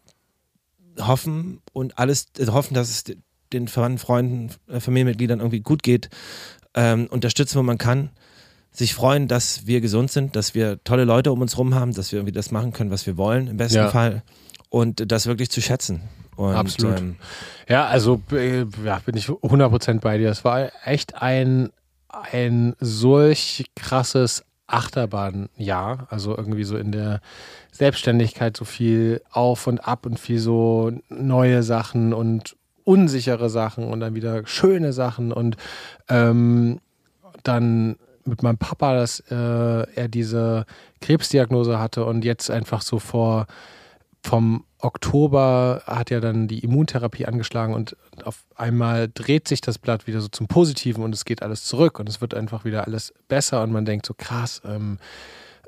[0.99, 3.15] hoffen und alles also hoffen, dass es
[3.53, 6.09] den Verwandten, Freunden, äh, Familienmitgliedern irgendwie gut geht,
[6.73, 8.11] ähm, unterstützen, wo man kann
[8.71, 12.11] sich freuen, dass wir gesund sind, dass wir tolle Leute um uns rum haben, dass
[12.11, 13.89] wir irgendwie das machen können, was wir wollen, im besten ja.
[13.89, 14.23] Fall.
[14.69, 16.01] Und das wirklich zu schätzen.
[16.37, 16.99] Und, Absolut.
[16.99, 17.15] Ähm,
[17.67, 20.29] ja, also äh, ja, bin ich 100% bei dir.
[20.29, 21.71] Es war echt ein,
[22.07, 26.07] ein solch krasses Achterbahnjahr.
[26.09, 27.19] Also irgendwie so in der
[27.71, 33.99] Selbstständigkeit so viel auf und ab und viel so neue Sachen und unsichere Sachen und
[33.99, 35.57] dann wieder schöne Sachen und
[36.09, 36.79] ähm,
[37.43, 40.65] dann mit meinem Papa, dass äh, er diese
[41.01, 43.47] Krebsdiagnose hatte und jetzt einfach so vor
[44.23, 50.07] vom Oktober hat ja dann die Immuntherapie angeschlagen und auf einmal dreht sich das Blatt
[50.07, 53.13] wieder so zum Positiven und es geht alles zurück und es wird einfach wieder alles
[53.27, 54.99] besser und man denkt so krass, ähm,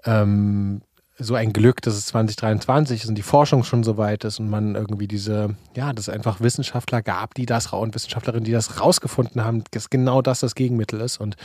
[0.05, 0.81] ähm,
[1.23, 4.49] so ein Glück, dass es 2023 ist und die Forschung schon so weit ist und
[4.49, 8.79] man irgendwie diese, ja, dass es einfach Wissenschaftler gab, die das und Wissenschaftlerinnen, die das
[8.79, 11.17] rausgefunden haben, dass genau das das Gegenmittel ist.
[11.17, 11.35] Und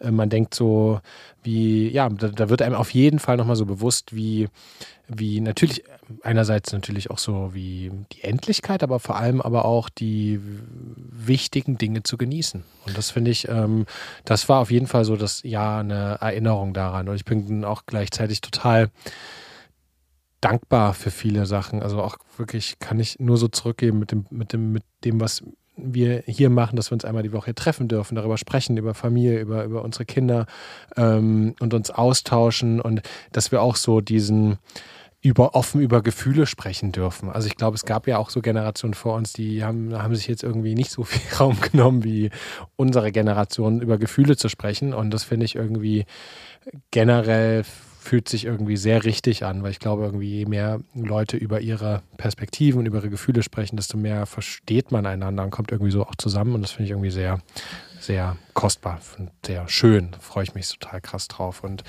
[0.00, 1.00] äh, man denkt so,
[1.42, 4.48] wie, ja, da, da wird einem auf jeden Fall nochmal so bewusst, wie,
[5.08, 5.84] wie natürlich
[6.22, 12.02] einerseits natürlich auch so wie die Endlichkeit, aber vor allem aber auch die wichtigen Dinge
[12.02, 12.64] zu genießen.
[12.86, 13.86] Und das finde ich, ähm,
[14.24, 17.08] das war auf jeden Fall so das ja eine Erinnerung daran.
[17.08, 18.90] Und ich bin auch gleichzeitig total
[20.40, 21.82] dankbar für viele Sachen.
[21.82, 25.42] Also auch wirklich kann ich nur so zurückgeben mit dem, mit dem, mit dem, was
[25.76, 29.40] wir hier machen, dass wir uns einmal die Woche treffen dürfen, darüber sprechen, über Familie,
[29.40, 30.46] über, über unsere Kinder
[30.96, 34.58] ähm, und uns austauschen und dass wir auch so diesen
[35.26, 37.30] über offen über Gefühle sprechen dürfen.
[37.30, 40.28] Also ich glaube, es gab ja auch so Generationen vor uns, die haben, haben sich
[40.28, 42.30] jetzt irgendwie nicht so viel Raum genommen wie
[42.76, 44.94] unsere Generation, über Gefühle zu sprechen.
[44.94, 46.04] Und das finde ich irgendwie
[46.92, 51.60] generell fühlt sich irgendwie sehr richtig an, weil ich glaube, irgendwie je mehr Leute über
[51.60, 55.90] ihre Perspektiven und über ihre Gefühle sprechen, desto mehr versteht man einander und kommt irgendwie
[55.90, 56.54] so auch zusammen.
[56.54, 57.40] Und das finde ich irgendwie sehr,
[58.06, 60.12] sehr kostbar und sehr schön.
[60.12, 61.62] Da freue ich mich total krass drauf.
[61.62, 61.82] Und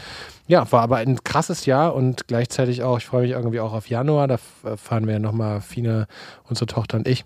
[0.47, 3.89] ja, war aber ein krasses Jahr und gleichzeitig auch, ich freue mich irgendwie auch auf
[3.89, 4.27] Januar.
[4.27, 4.37] Da
[4.75, 6.07] fahren wir ja nochmal, Fine,
[6.43, 7.23] unsere Tochter und ich,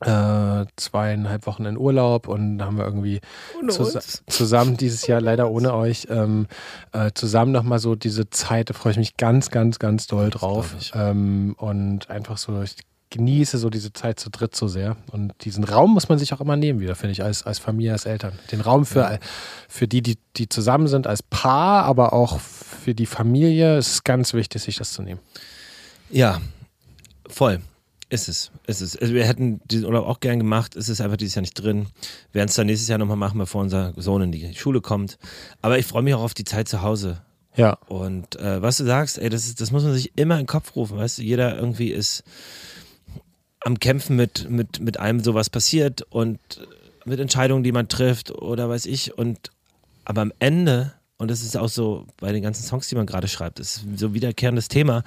[0.00, 3.20] äh, zweieinhalb Wochen in Urlaub und haben wir irgendwie
[3.68, 6.46] zus zusammen dieses Jahr, leider ohne euch, ähm,
[6.92, 10.74] äh, zusammen nochmal so diese Zeit, da freue ich mich ganz, ganz, ganz doll drauf.
[10.94, 12.76] Ähm, und einfach so, ich
[13.10, 14.96] genieße so diese Zeit zu dritt so sehr.
[15.12, 17.92] Und diesen Raum muss man sich auch immer nehmen, wieder, finde ich, als, als Familie,
[17.92, 18.38] als Eltern.
[18.50, 19.18] Den Raum für, ja.
[19.68, 24.34] für die, die, die zusammen sind, als Paar, aber auch für die Familie ist ganz
[24.34, 25.20] wichtig, sich das zu nehmen.
[26.10, 26.40] Ja,
[27.28, 27.60] voll.
[28.10, 28.96] Ist es, ist es.
[28.96, 31.86] Also wir hätten diesen Urlaub auch gern gemacht, ist es einfach dieses Jahr nicht drin.
[32.30, 35.18] Wir werden es dann nächstes Jahr nochmal machen, bevor unser Sohn in die Schule kommt.
[35.62, 37.22] Aber ich freue mich auch auf die Zeit zu Hause.
[37.56, 37.78] Ja.
[37.86, 40.46] Und äh, was du sagst, ey, das, ist, das muss man sich immer in den
[40.46, 42.24] Kopf rufen, weißt du, jeder irgendwie ist
[43.64, 46.38] am Kämpfen mit, mit, mit einem sowas passiert und
[47.04, 49.16] mit Entscheidungen, die man trifft oder weiß ich.
[49.16, 49.50] Und
[50.04, 53.28] aber am Ende, und das ist auch so bei den ganzen Songs, die man gerade
[53.28, 55.02] schreibt, das ist so ein wiederkehrendes Thema.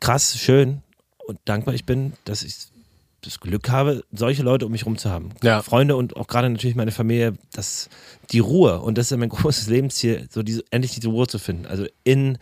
[0.00, 0.82] Krass, schön,
[1.26, 2.54] und dankbar ich bin, dass ich
[3.22, 5.30] das Glück habe, solche Leute um mich herum zu haben.
[5.42, 5.62] Ja.
[5.62, 7.88] Freunde und auch gerade natürlich meine Familie, dass
[8.30, 11.66] die Ruhe, und das ist mein großes Lebensziel, so diese, endlich diese Ruhe zu finden.
[11.66, 12.38] Also in,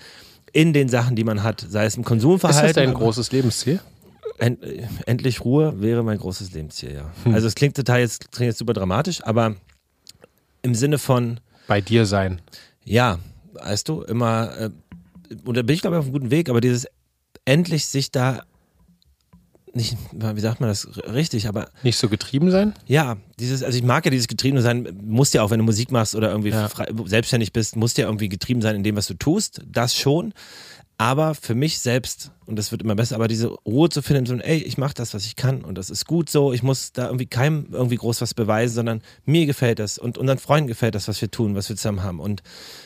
[0.52, 2.68] in den Sachen, die man hat, sei es im Konsumverhalten.
[2.68, 3.80] Ist das dein großes Lebensziel?
[4.38, 4.58] End,
[5.06, 7.10] endlich Ruhe wäre mein großes Lebensziel, ja.
[7.24, 7.34] Hm.
[7.34, 9.56] Also es klingt total jetzt, klingt jetzt super dramatisch, aber
[10.62, 12.40] im Sinne von bei dir sein.
[12.84, 13.18] Ja,
[13.52, 14.70] weißt du, immer, äh,
[15.44, 16.87] und da bin ich glaube ich auf einem guten Weg, aber dieses
[17.44, 18.42] endlich sich da
[19.74, 21.68] nicht, wie sagt man das richtig, aber.
[21.82, 22.74] Nicht so getrieben sein?
[22.87, 25.90] Ja, dieses, also ich mag ja dieses getrieben sein, musst ja auch, wenn du Musik
[25.90, 26.68] machst oder irgendwie ja.
[26.68, 29.62] frei, selbstständig bist, musst ja irgendwie getrieben sein in dem, was du tust.
[29.66, 30.32] Das schon.
[30.96, 34.37] Aber für mich selbst, und das wird immer besser, aber diese Ruhe zu finden, so,
[34.37, 37.07] ey, ich mache das, was ich kann und das ist gut so, ich muss da
[37.07, 41.09] irgendwie keinem irgendwie groß was beweisen, sondern mir gefällt das und unseren Freunden gefällt das,
[41.09, 42.20] was wir tun, was wir zusammen haben.
[42.20, 42.44] Und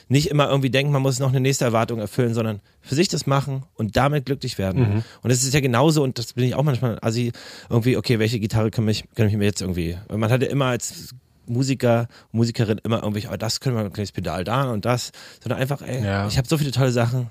[0.08, 3.26] nicht immer irgendwie denken, man muss noch eine nächste Erwartung erfüllen, sondern für sich das
[3.26, 4.80] machen und damit glücklich werden.
[4.80, 5.04] Mhm.
[5.22, 7.20] Und das ist ja genauso, und das bin ich auch manchmal, also
[7.68, 10.48] irgendwie, okay, welche Gitarre kann ich, kann ich mir jetzt irgendwie, weil man hat ja
[10.48, 11.14] immer als
[11.46, 15.60] Musiker, Musikerin immer irgendwie, oh, das können wir ein kleines Pedal da und das, sondern
[15.60, 16.26] einfach, ey, ja.
[16.26, 17.30] ich habe so viele tolle Sachen,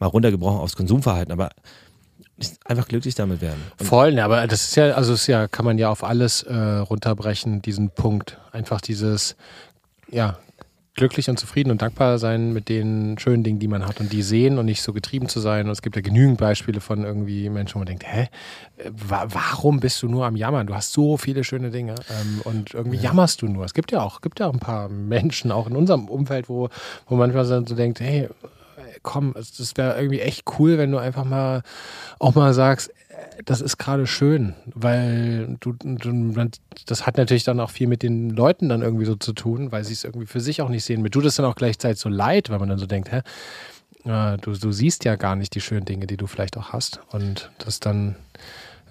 [0.00, 1.50] mal runtergebrochen aufs Konsumverhalten, aber
[2.64, 3.60] einfach glücklich damit werden.
[3.78, 6.42] Und Voll, ne, aber das ist ja, also ist ja, kann man ja auf alles
[6.42, 8.38] äh, runterbrechen, diesen Punkt.
[8.52, 9.36] Einfach dieses,
[10.10, 10.38] ja,
[10.94, 14.22] glücklich und zufrieden und dankbar sein mit den schönen Dingen, die man hat und die
[14.22, 15.66] sehen und nicht so getrieben zu sein.
[15.66, 18.28] Und es gibt ja genügend Beispiele von irgendwie Menschen, wo man denkt, hä,
[18.92, 20.66] warum bist du nur am Jammern?
[20.66, 23.04] Du hast so viele schöne Dinge ähm, und irgendwie ja.
[23.04, 23.64] jammerst du nur.
[23.64, 26.68] Es gibt ja auch, gibt ja auch ein paar Menschen, auch in unserem Umfeld, wo,
[27.06, 28.28] wo manchmal so denkt, hey,
[29.02, 31.62] komm, das wäre irgendwie echt cool, wenn du einfach mal
[32.18, 36.34] auch mal sagst, äh, das ist gerade schön, weil du, du,
[36.86, 39.84] das hat natürlich dann auch viel mit den Leuten dann irgendwie so zu tun, weil
[39.84, 41.02] sie es irgendwie für sich auch nicht sehen.
[41.02, 43.22] Mir tut es dann auch gleichzeitig so leid, weil man dann so denkt, hä,
[44.04, 47.00] du, du siehst ja gar nicht die schönen Dinge, die du vielleicht auch hast.
[47.10, 48.16] Und das dann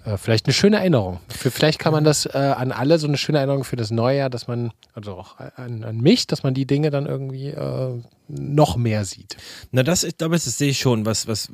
[0.04, 1.20] äh, vielleicht eine schöne Erinnerung.
[1.28, 4.18] Für, vielleicht kann man das äh, an alle so eine schöne Erinnerung für das neue
[4.18, 8.02] Jahr, dass man, also auch an, an mich, dass man die Dinge dann irgendwie äh,
[8.28, 9.36] noch mehr sieht.
[9.72, 11.50] Na, das, ich glaube, das sehe ich schon, was, was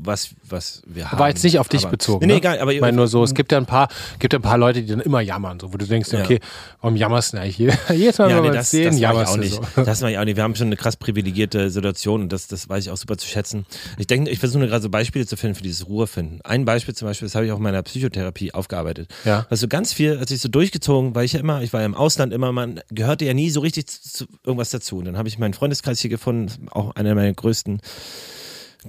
[0.00, 1.18] was, was wir haben.
[1.18, 2.20] War jetzt nicht auf dich aber, bezogen.
[2.20, 2.38] Nee, nee, ne?
[2.38, 4.58] egal, aber ich meine nur so, es gibt ja ein paar, gibt ja ein paar
[4.58, 6.20] Leute, die dann immer jammern, so, wo du denkst, ja.
[6.20, 6.40] okay,
[6.80, 7.78] warum jammerst du denn eigentlich hier?
[7.96, 9.54] Jedes Mal, ja, nee, das, sehen, das jammerst auch nicht.
[9.54, 9.62] So.
[9.88, 10.36] Das war ich auch nicht.
[10.36, 13.26] Wir haben schon eine krass privilegierte Situation und das, das weiß ich auch super zu
[13.26, 13.66] schätzen.
[13.96, 16.40] Ich denke, ich versuche gerade so Beispiele zu finden für dieses Ruhefinden.
[16.42, 19.08] Ein Beispiel zum Beispiel, das habe ich auch in meiner Psychotherapie aufgearbeitet.
[19.24, 19.46] Ja.
[19.50, 21.94] Also ganz viel, als ich so durchgezogen, weil ich ja immer, ich war ja im
[21.94, 24.98] Ausland immer, man gehörte ja nie so richtig zu, zu irgendwas dazu.
[24.98, 27.80] Und dann habe ich meinen Freundeskreis hier gefunden, auch einer meiner größten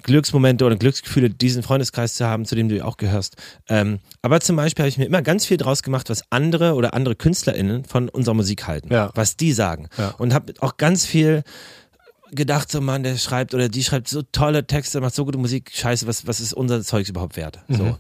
[0.04, 3.36] Glücksmomente oder Glücksgefühle, diesen Freundeskreis zu haben, zu dem du auch gehörst.
[3.68, 6.94] Ähm, aber zum Beispiel habe ich mir immer ganz viel draus gemacht, was andere oder
[6.94, 9.10] andere KünstlerInnen von unserer Musik halten, ja.
[9.16, 9.90] was die sagen.
[9.98, 10.10] Ja.
[10.18, 11.44] Und habe auch ganz viel
[12.32, 15.72] gedacht, so Mann, der schreibt oder die schreibt so tolle Texte, macht so gute Musik,
[15.74, 17.60] scheiße, was, was ist unser Zeugs überhaupt wert?
[17.68, 17.76] Mhm.
[17.76, 17.98] So.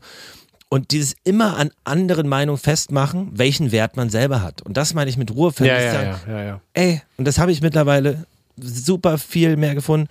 [0.69, 4.61] Und dieses immer an anderen Meinungen festmachen, welchen Wert man selber hat.
[4.61, 5.51] Und das meine ich mit Ruhe.
[5.57, 6.61] Ja, ja, sagen, ja, ja, ja.
[6.73, 8.25] Ey, und das habe ich mittlerweile
[8.55, 10.09] super viel mehr gefunden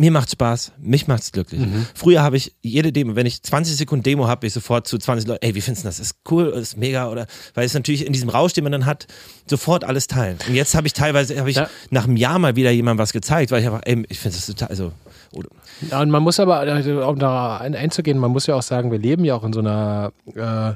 [0.00, 1.60] Mir macht's Spaß, mich macht's glücklich.
[1.60, 1.84] Mhm.
[1.94, 4.96] Früher habe ich jede Demo, wenn ich 20 Sekunden Demo habe, bin ich sofort zu
[4.96, 6.00] 20 Leuten, ey, wie findest du das?
[6.00, 9.06] Ist cool, ist mega oder weil es natürlich in diesem Rausch, den man dann hat,
[9.46, 10.38] sofort alles teilen.
[10.48, 11.68] Und jetzt habe ich teilweise habe ich Ja.
[11.90, 14.46] nach einem Jahr mal wieder jemandem was gezeigt, weil ich einfach, ey, ich finde das
[14.46, 14.92] total, also
[15.32, 15.48] oder,
[15.90, 18.90] Ja, und man muss aber, also, um da ein- einzugehen, man muss ja auch sagen,
[18.90, 20.72] wir leben ja auch in so einer äh,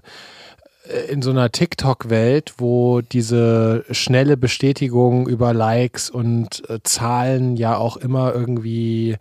[1.11, 7.97] in so einer TikTok-Welt, wo diese schnelle Bestätigung über Likes und äh, Zahlen ja auch
[7.97, 9.17] immer irgendwie äh,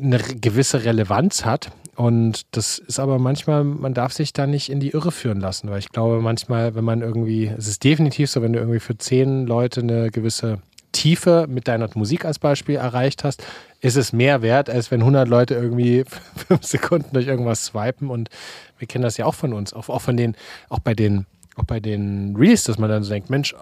[0.00, 1.72] eine gewisse Relevanz hat.
[1.96, 5.68] Und das ist aber manchmal, man darf sich da nicht in die Irre führen lassen,
[5.68, 8.96] weil ich glaube, manchmal, wenn man irgendwie, es ist definitiv so, wenn du irgendwie für
[8.96, 10.58] zehn Leute eine gewisse
[10.92, 13.44] Tiefe mit deiner Musik als Beispiel erreicht hast,
[13.80, 16.04] ist es mehr wert, als wenn 100 Leute irgendwie
[16.48, 18.28] fünf Sekunden durch irgendwas swipen und
[18.78, 20.36] wir kennen das ja auch von uns, auch, auch von den,
[20.68, 21.26] auch bei den,
[21.56, 23.54] auch bei den Reels, dass man dann so denkt, Mensch,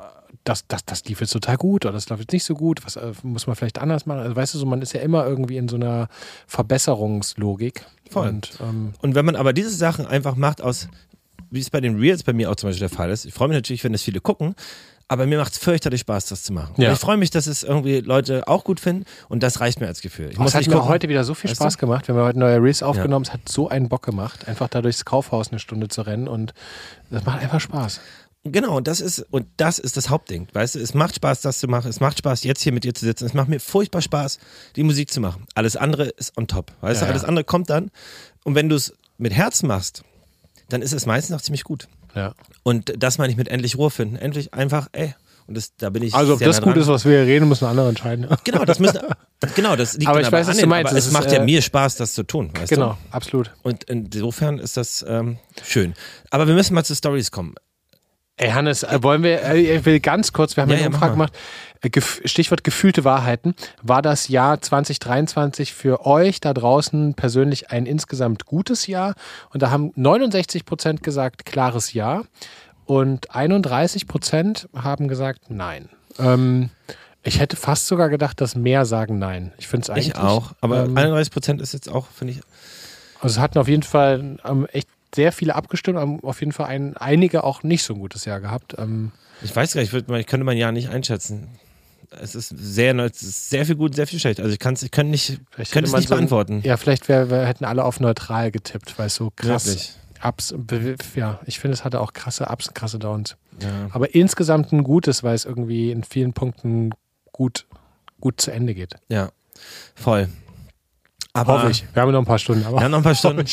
[0.44, 2.96] das, das, das lief jetzt total gut oder das läuft jetzt nicht so gut, was
[2.96, 4.20] äh, muss man vielleicht anders machen?
[4.20, 6.08] Also weißt du so, man ist ja immer irgendwie in so einer
[6.46, 7.84] Verbesserungslogik.
[8.10, 8.28] Voll.
[8.28, 10.88] Und, ähm, Und wenn man aber diese Sachen einfach macht aus,
[11.50, 13.48] wie es bei den Reels bei mir auch zum Beispiel der Fall ist, ich freue
[13.48, 14.54] mich natürlich, wenn das viele gucken,
[15.10, 16.72] aber mir macht es fürchterlich Spaß, das zu machen.
[16.76, 16.88] Ja.
[16.88, 19.88] Und ich freue mich, dass es irgendwie Leute auch gut finden und das reicht mir
[19.88, 20.30] als Gefühl.
[20.30, 20.88] Ich es hat mir gucken.
[20.88, 21.80] heute wieder so viel Weißt Spaß du?
[21.80, 22.06] gemacht.
[22.06, 23.24] Wir haben heute neue Reels aufgenommen.
[23.26, 26.54] Es hat so einen Bock gemacht, einfach da durchs Kaufhaus eine Stunde zu rennen und
[27.10, 28.00] das macht einfach Spaß.
[28.44, 30.46] Genau, und das ist, und das ist das Hauptding.
[30.52, 31.90] Weißt du, es macht Spaß, das zu machen.
[31.90, 33.26] Es macht Spaß, jetzt hier mit dir zu sitzen.
[33.26, 34.38] Es macht mir furchtbar Spaß,
[34.76, 35.44] die Musik zu machen.
[35.56, 36.70] Alles andere ist on top.
[36.82, 37.28] Weißt Ja, du, alles ja.
[37.28, 37.90] andere kommt dann.
[38.44, 40.04] Und wenn du es mit Herz machst,
[40.68, 41.88] dann ist es meistens auch ziemlich gut.
[42.14, 42.34] Ja.
[42.62, 44.16] Und das meine ich mit endlich Ruhe finden.
[44.16, 45.14] Endlich einfach, ey.
[45.46, 46.14] Und das, da bin ich.
[46.14, 48.28] Also ob das nah gut ist, was wir hier reden, müssen andere entscheiden.
[48.44, 49.00] Genau, das müssen.
[49.56, 50.92] Genau, das liegt Aber ich weiß, an was du meinst.
[50.92, 52.50] Es ist, macht ja äh, mir Spaß, das zu tun.
[52.54, 52.96] Weißt Genau, Du?
[53.16, 53.50] absolut.
[53.62, 55.94] Und insofern ist das ähm, schön.
[56.30, 57.54] Aber wir müssen mal zu Stories kommen.
[58.36, 60.88] Ey, Hannes, äh, wollen wir, äh, ich will ganz kurz, wir haben Ja, eine ja,
[60.88, 61.32] Umfrage gemacht.
[62.24, 63.54] Stichwort gefühlte Wahrheiten.
[63.82, 69.14] War das Jahr 2023 für euch da draußen persönlich ein insgesamt gutes Jahr?
[69.50, 72.22] Und da haben 69 Prozent gesagt, klares Ja.
[72.86, 75.88] Und 31 Prozent haben gesagt, nein.
[76.18, 76.70] Ähm,
[77.22, 79.52] ich hätte fast sogar gedacht, dass mehr sagen Nein.
[79.58, 80.08] Ich finde es eigentlich.
[80.08, 80.52] Ich auch.
[80.60, 82.40] Aber ähm, 31 Prozent ist jetzt auch, finde ich.
[83.20, 86.66] Also es hatten auf jeden Fall ähm, echt sehr viele abgestimmt, haben auf jeden Fall
[86.66, 88.76] ein, einige auch nicht so ein gutes Jahr gehabt.
[88.78, 89.12] Ähm,
[89.42, 91.48] Ich weiß gar nicht, ich, würd, ich könnte mein Jahr nicht einschätzen.
[92.10, 94.40] Es ist sehr, neu- es ist sehr viel gut, sehr viel schlecht.
[94.40, 96.60] Also ich kann es ich kann nicht, Vielleicht könnte es nicht so ein- beantworten.
[96.64, 99.66] Ja, vielleicht wär, wär, hätten alle auf neutral getippt, weil es so krass.
[99.66, 99.92] Wirklich.
[100.22, 100.54] Ups,
[101.16, 103.36] ja, ich finde, es hatte auch krasse Ups und krasse Downs.
[103.62, 103.88] Ja.
[103.92, 106.90] Aber insgesamt ein gutes, weil es irgendwie in vielen Punkten
[107.32, 107.66] gut,
[108.20, 108.94] gut zu Ende geht.
[109.08, 109.30] ja,
[109.94, 110.28] voll.
[111.32, 111.84] Aber Hoffe ich.
[111.92, 112.64] Wir haben noch ein paar Stunden.
[112.66, 113.44] Aber Wir haben noch ein paar Stunden.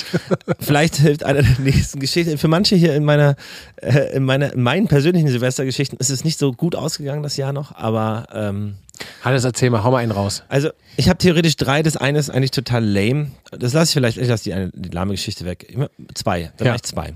[0.60, 2.38] Vielleicht hilft eine der nächsten Geschichten.
[2.40, 3.36] Für manche hier in meiner,
[3.82, 7.54] äh, in meiner, in meinen persönlichen Silvestergeschichten ist es nicht so gut ausgegangen das Jahr
[7.54, 8.78] noch, aber ähm,
[9.24, 10.42] Hannes, erzähl mal, hau mal einen raus.
[10.50, 11.84] also ich habe theoretisch drei.
[11.84, 13.28] Das eine ist eigentlich total lame.
[13.52, 15.68] Das lasse ich vielleicht, ich lasse die, eine, die lahme Geschichte weg.
[15.72, 16.76] Immer Zwei, dann Ja.
[16.76, 17.14] ich zwei.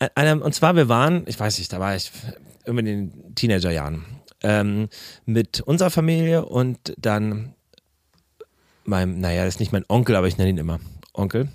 [0.00, 2.10] Ä- Eine, und zwar, wir waren, ich weiß nicht, da war ich
[2.66, 4.04] irgendwie in den Teenagerjahren,
[4.42, 4.88] ähm,
[5.24, 7.54] mit unserer Familie und dann
[8.88, 10.80] meinem, naja, das ist nicht mein Onkel, aber ich nenne ihn immer
[11.12, 11.48] Onkel.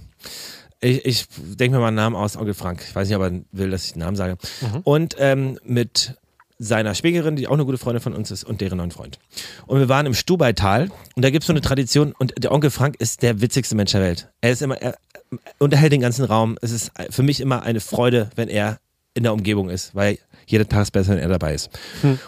[0.79, 2.83] Ich, ich denke mir mal einen Namen aus, Onkel Frank.
[2.87, 4.37] Ich weiß nicht, ob er will, dass ich den Namen sage.
[4.83, 6.17] Und ähm, mit
[6.59, 9.19] seiner Schwägerin, die auch eine gute Freundin von uns ist, und deren neuen Freund.
[9.65, 12.71] Und wir waren im Stubaital und da gibt es so eine Tradition und der Onkel
[12.71, 14.29] Frank ist der witzigste Mensch der Welt.
[14.41, 14.97] Er ist immer, er
[15.57, 16.57] unterhält den ganzen Raum.
[16.61, 18.79] Es ist für mich immer eine Freude, wenn er
[19.13, 21.69] in der Umgebung ist, weil jeder Tag ist besser, wenn er dabei ist.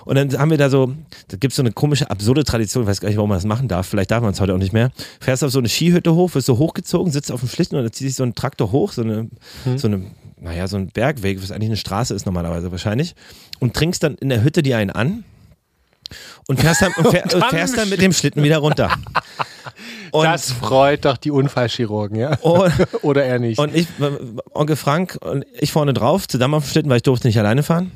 [0.05, 0.93] Und dann haben wir da so,
[1.27, 3.45] da gibt es so eine komische, absurde Tradition, ich weiß gar nicht, warum man das
[3.45, 4.91] machen darf, vielleicht darf man es heute auch nicht mehr.
[5.19, 7.91] Fährst auf so eine Skihütte hoch, wirst so hochgezogen, sitzt auf dem Schlitten und dann
[7.91, 9.29] zieht sich so ein Traktor hoch, so eine,
[9.75, 10.05] so eine,
[10.39, 13.15] naja, so ein Bergweg, was eigentlich eine Straße ist normalerweise wahrscheinlich,
[13.59, 15.23] und trinkst dann in der Hütte die einen an
[16.47, 18.91] und fährst dann, und fähr, und dann fährst dann mit dem Schlitten wieder runter.
[20.15, 22.37] Und, das freut doch die Unfallchirurgen, ja?
[22.41, 23.59] und, Oder er nicht.
[23.59, 23.87] Und ich,
[24.53, 27.63] Onkel Frank und ich vorne drauf, zusammen auf dem Schlitten, weil ich durfte nicht alleine
[27.63, 27.91] fahren.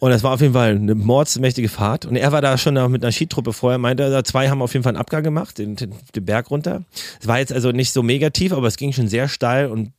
[0.00, 2.04] Und das war auf jeden Fall eine mordsmächtige Fahrt.
[2.04, 4.82] Und er war da schon mit einer Skitruppe vorher, meinte er, zwei haben auf jeden
[4.82, 6.82] Fall einen Abgang gemacht, den, den, den Berg runter.
[7.20, 9.92] Es war jetzt also nicht so mega tief, aber es ging schon sehr steil und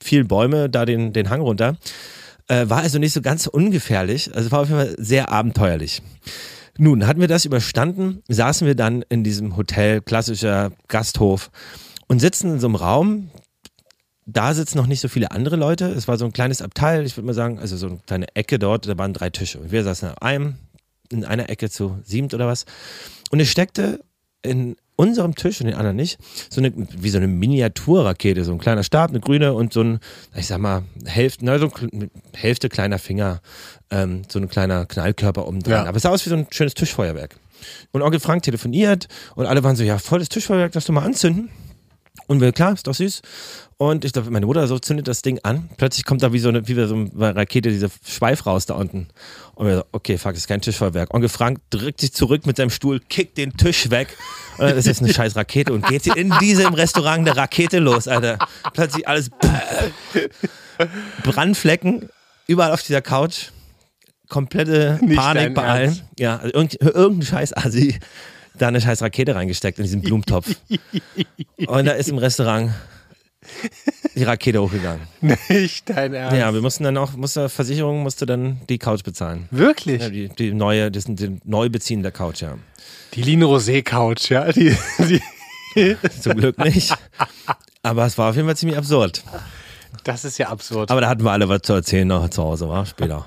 [0.00, 1.76] viel Bäume da den, den Hang runter.
[2.48, 4.34] Äh, war also nicht so ganz ungefährlich.
[4.34, 6.02] Also war auf jeden Fall sehr abenteuerlich.
[6.78, 11.50] Nun, hatten wir das überstanden, saßen wir dann in diesem Hotel, klassischer Gasthof,
[12.08, 13.30] und sitzen in so einem Raum.
[14.24, 15.86] Da sitzen noch nicht so viele andere Leute.
[15.86, 18.58] Es war so ein kleines Abteil, ich würde mal sagen, also so eine kleine Ecke
[18.58, 19.58] dort, da waren drei Tische.
[19.58, 20.54] Und wir saßen auf einem,
[21.10, 22.64] in einer Ecke zu siebt oder was.
[23.30, 24.00] Und es steckte
[24.42, 26.18] in unserem Tisch und den anderen nicht,
[26.50, 30.00] so eine, wie so eine Miniaturrakete, so ein kleiner Stab, eine grüne und so ein,
[30.36, 31.70] ich sag mal, Hälfte, na, so
[32.34, 33.40] Hälfte kleiner Finger,
[33.90, 35.84] ähm, so ein kleiner Knallkörper oben dran.
[35.84, 35.84] Ja.
[35.86, 37.36] Aber es sah aus wie so ein schönes Tischfeuerwerk.
[37.92, 41.50] Und Onkel Frank telefoniert und alle waren so, ja, volles Tischfeuerwerk, lass doch mal anzünden.
[42.26, 43.22] Und wir, klar, ist doch süß.
[43.78, 45.68] Und ich glaube, meine Mutter so zündet das Ding an.
[45.76, 49.08] Plötzlich kommt da wie so eine, wie so eine Rakete dieser Schweif raus da unten.
[49.54, 51.12] Und wir so, okay, fuck, das ist kein Tischfeuerwerk.
[51.12, 54.16] Onkel Frank drückt sich zurück mit seinem Stuhl, kickt den Tisch weg.
[54.58, 55.72] Und das ist jetzt eine scheiß Rakete.
[55.72, 58.38] Und geht in diesem Restaurant eine Rakete los, Alter.
[58.72, 59.30] Plötzlich alles
[61.24, 62.08] Brandflecken
[62.46, 63.48] überall auf dieser Couch.
[64.28, 66.00] Komplette Nicht Panik bei allen.
[66.18, 67.98] Ja, also irgend, irgendein scheiß Assi
[68.58, 70.54] da eine scheiß Rakete reingesteckt in diesen Blumentopf.
[71.66, 72.72] Und da ist im Restaurant
[74.14, 75.00] die Rakete hochgegangen.
[75.48, 76.36] Nicht dein Ernst.
[76.36, 79.48] Ja, wir mussten dann auch, musste Versicherung musste dann die Couch bezahlen.
[79.50, 80.00] Wirklich?
[80.00, 82.56] Ja, die, die neue, das sind die Neubeziehen der Couch, ja.
[83.14, 84.52] Die Line Rosé Couch, ja.
[84.52, 85.20] Die, die,
[86.20, 86.94] Zum Glück nicht.
[87.82, 89.24] Aber es war auf jeden Fall ziemlich absurd.
[90.04, 90.90] das ist ja absurd.
[90.90, 93.26] Aber da hatten wir alle was zu erzählen noch zu Hause, war später.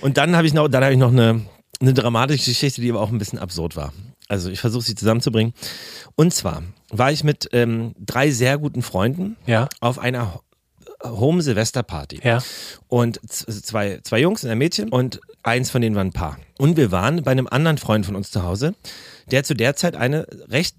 [0.00, 1.42] Und dann habe ich noch, dann habe ich noch eine,
[1.84, 3.92] eine dramatische Geschichte, die aber auch ein bisschen absurd war.
[4.28, 5.52] Also ich versuche sie zusammenzubringen.
[6.16, 9.68] Und zwar war ich mit ähm, drei sehr guten Freunden ja.
[9.80, 10.40] auf einer
[11.02, 12.20] Home Silvester Party.
[12.24, 12.42] Ja.
[12.88, 16.38] Und zwei, zwei Jungs und ein Mädchen und eins von denen war ein Paar.
[16.58, 18.74] Und wir waren bei einem anderen Freund von uns zu Hause,
[19.30, 20.76] der zu der Zeit eine recht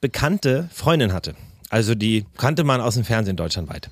[0.00, 1.34] bekannte Freundin hatte.
[1.70, 3.90] Also die kannte man aus dem Fernsehen deutschlandweit.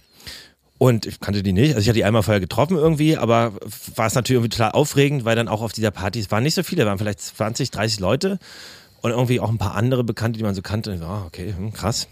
[0.78, 1.70] Und ich kannte die nicht.
[1.70, 3.52] Also ich hatte die einmal vorher getroffen irgendwie, aber
[3.94, 6.54] war es natürlich irgendwie total aufregend, weil dann auch auf dieser Party, es waren nicht
[6.54, 8.38] so viele, waren vielleicht 20, 30 Leute
[9.00, 10.90] und irgendwie auch ein paar andere Bekannte, die man so kannte.
[10.90, 12.08] Und ich so, ah, okay, hm, krass.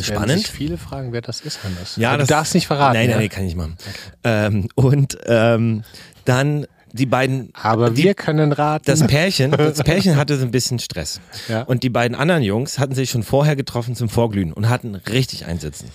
[0.00, 0.40] Spannend.
[0.40, 1.96] sich viele fragen, wer das ist, Hannes.
[1.96, 2.94] Ja, das, du darfst nicht verraten.
[2.94, 3.16] Nein, nein, ja?
[3.18, 3.76] nein, kann ich nicht machen.
[4.22, 5.82] Ähm, und ähm,
[6.24, 7.50] dann die beiden.
[7.54, 8.84] Aber die, wir können raten.
[8.86, 11.20] das Pärchen, das Pärchen hatte so ein bisschen Stress.
[11.48, 11.62] Ja.
[11.62, 15.46] Und die beiden anderen Jungs hatten sich schon vorher getroffen zum Vorglühen und hatten richtig
[15.46, 15.90] einsitzen.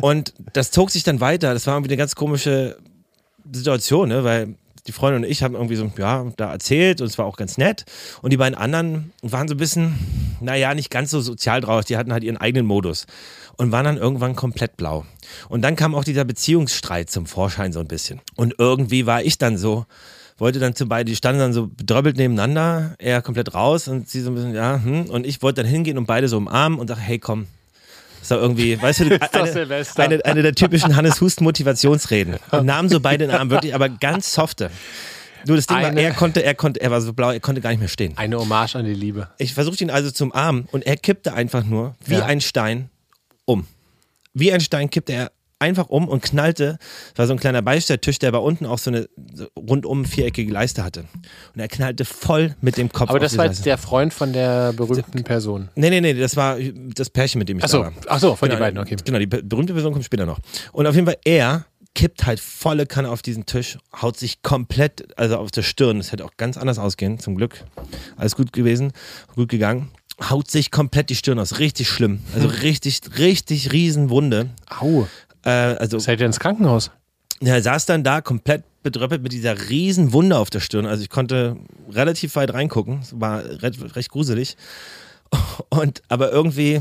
[0.00, 1.54] Und das zog sich dann weiter.
[1.54, 2.78] Das war irgendwie eine ganz komische
[3.52, 4.24] Situation, ne?
[4.24, 4.54] weil
[4.86, 7.58] die Freundin und ich haben irgendwie so, ja, da erzählt und es war auch ganz
[7.58, 7.84] nett.
[8.22, 9.98] Und die beiden anderen waren so ein bisschen,
[10.40, 11.84] naja, nicht ganz so sozial drauf.
[11.84, 13.06] Die hatten halt ihren eigenen Modus
[13.56, 15.04] und waren dann irgendwann komplett blau.
[15.48, 18.20] Und dann kam auch dieser Beziehungsstreit zum Vorschein so ein bisschen.
[18.34, 19.84] Und irgendwie war ich dann so,
[20.38, 24.20] wollte dann zu beiden, die standen dann so bedröppelt nebeneinander, er komplett raus und sie
[24.20, 25.10] so ein bisschen, ja, hm.
[25.10, 27.46] Und ich wollte dann hingehen und beide so umarmen und sag, hey, komm.
[28.20, 32.36] Das war irgendwie, weißt du, doch eine, eine, eine der typischen Hannes Hust Motivationsreden.
[32.50, 34.70] Und nahmen so beide in den Arm, wirklich, aber ganz softe.
[35.46, 37.60] Nur das Ding war, Eine- er konnte, er konnte, er war so blau, er konnte
[37.60, 38.12] gar nicht mehr stehen.
[38.16, 39.28] Eine Hommage an die Liebe.
[39.38, 42.24] Ich versuchte ihn also zum Armen und er kippte einfach nur wie Ja.
[42.26, 42.90] ein Stein
[43.44, 43.66] um.
[44.34, 46.78] Wie ein Stein kippte er einfach um und knallte.
[47.10, 49.08] Das war so ein kleiner Beistelltisch, der aber unten auch so eine
[49.56, 51.04] rundum viereckige Leiste hatte.
[51.54, 54.72] Und er knallte voll mit dem Kopf Aber das war jetzt der Freund von der
[54.72, 55.68] berühmten Person.
[55.74, 56.56] Nee, nee, nee, das war
[56.94, 57.92] das Pärchen, mit dem ich Ach so, da war.
[58.08, 58.96] ach so, von genau, den beiden, okay.
[59.04, 60.38] Genau, die be- berühmte Person kommt später noch.
[60.72, 65.18] Und auf jeden Fall, er kippt halt volle Kanne auf diesen Tisch, haut sich komplett,
[65.18, 67.64] also auf der Stirn, das hätte auch ganz anders ausgehen, zum Glück.
[68.16, 68.92] Alles gut gewesen,
[69.34, 69.90] gut gegangen.
[70.30, 72.20] Haut sich komplett die Stirn aus, richtig schlimm.
[72.34, 74.50] Also richtig, richtig Riesenwunde.
[74.78, 75.08] Au.
[75.48, 76.90] Äh, also Seid ihr ins Krankenhaus?
[77.40, 80.86] ja, er saß dann da komplett bedröppelt mit dieser riesen Wunde auf der Stirn.
[80.86, 81.56] Also ich konnte
[81.90, 83.00] relativ weit reingucken.
[83.00, 84.56] Es war recht, recht gruselig.
[85.68, 86.80] Und aber irgendwie,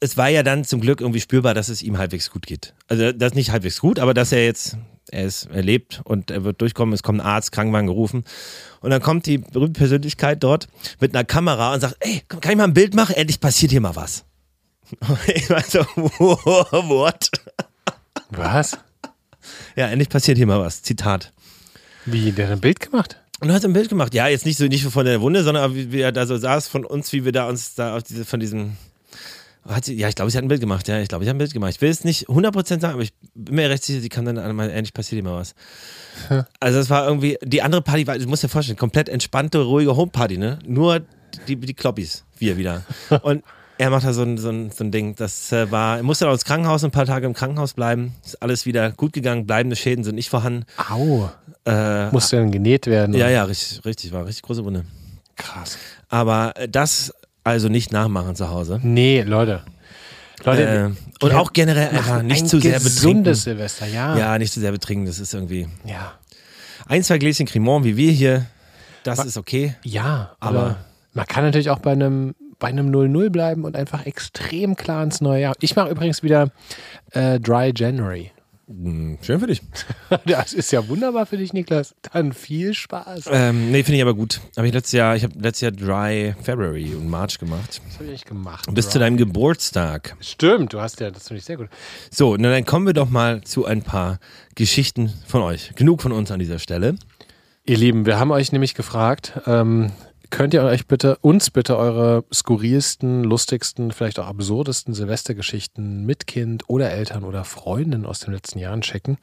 [0.00, 2.74] es war ja dann zum Glück irgendwie spürbar, dass es ihm halbwegs gut geht.
[2.88, 4.76] Also das nicht halbwegs gut, aber dass er jetzt,
[5.10, 8.24] er ist, er lebt und er wird durchkommen, es kommt ein Arzt, Krankenwagen gerufen.
[8.80, 10.68] Und dann kommt die berühmte Persönlichkeit dort
[11.00, 13.14] mit einer Kamera und sagt, ey, kann ich mal ein Bild machen?
[13.14, 14.24] Endlich passiert hier mal was.
[15.34, 17.30] Ich war so, what?
[18.30, 18.78] Was?
[19.76, 20.82] Ja, endlich passiert hier mal was.
[20.82, 21.32] Zitat.
[22.06, 23.18] Wie, der hat ein Bild gemacht?
[23.40, 24.14] Und du hast ein Bild gemacht.
[24.14, 26.84] Ja, jetzt nicht so nicht von der Wunde, sondern wie, er da so saß von
[26.84, 28.76] uns, wie wir da uns da auf diese, von diesem.
[29.68, 30.88] Hat sie, ja, ich glaube, sie hat ein Bild gemacht.
[30.88, 31.72] Ja, ich glaube, sie hat ein Bild gemacht.
[31.74, 34.38] Ich will es nicht 100% sagen, aber ich bin mir recht sicher, sie kann dann
[34.38, 35.54] einmal, endlich passiert immer was.
[36.60, 39.96] Also, es war irgendwie, die andere Party war, du musst dir vorstellen, komplett entspannte, ruhige
[39.96, 40.58] Homeparty, ne?
[40.66, 41.02] Nur
[41.48, 42.84] die, die Kloppis, wir wieder.
[43.22, 43.44] Und
[43.78, 45.14] er macht da so ein, so ein, so ein Ding.
[45.16, 48.14] Das äh, war, er musste dann ins Krankenhaus, ein paar Tage im Krankenhaus bleiben.
[48.24, 50.64] Ist alles wieder gut gegangen, bleibende Schäden sind nicht vorhanden.
[50.90, 51.30] Au.
[51.64, 53.14] Äh, Musste dann genäht werden?
[53.14, 54.84] ja, ja, richtig, richtig, war richtig große Wunde.
[55.36, 55.78] Krass.
[56.08, 57.12] Aber äh, das
[57.44, 58.78] also nicht nachmachen zu Hause.
[58.82, 59.62] Nee, Leute.
[60.44, 60.62] Leute,
[61.20, 62.94] Äh, und auch generell macht nicht zu sehr betrinken.
[62.94, 64.16] gesundes Silvester, ja.
[64.16, 65.68] Ja, nicht zu sehr betrinken, das ist irgendwie.
[65.84, 66.14] Ja.
[66.86, 68.46] Ein, zwei Gläschen Cremant wie wir hier,
[69.04, 69.74] das ist okay.
[69.84, 70.76] Ja, Aber- aber
[71.14, 75.20] man kann natürlich auch bei einem bei einem 0-0 bleiben und einfach extrem klar ins
[75.20, 75.54] neue Jahr.
[75.60, 76.52] Ich mache übrigens wieder
[77.10, 78.30] äh, Dry January.
[78.68, 79.60] Hm, Schön für dich.
[80.26, 81.96] Das ist ja wunderbar für dich, Niklas.
[82.12, 83.24] Dann viel Spaß.
[83.32, 84.40] Ähm, nee, finde ich aber gut.
[84.56, 87.80] Habe ich letztes Jahr, ich habe letztes Jahr Dry February und March gemacht.
[87.84, 88.72] Das habe ich nicht gemacht.
[88.72, 90.14] Bis zu deinem Geburtstag.
[90.20, 91.68] Stimmt, du hast ja, das finde ich sehr gut.
[92.12, 94.20] So, na, dann kommen wir doch mal zu ein paar
[94.54, 95.72] Geschichten von euch.
[95.74, 96.94] Genug von uns an dieser Stelle.
[97.64, 99.90] Ihr Lieben, wir haben euch nämlich gefragt, ähm,
[100.32, 106.64] könnt ihr euch bitte, uns bitte eure skurrilsten, lustigsten, vielleicht auch absurdesten Silvestergeschichten mit Kind
[106.68, 109.18] oder Eltern oder Freunden aus den letzten Jahren checken?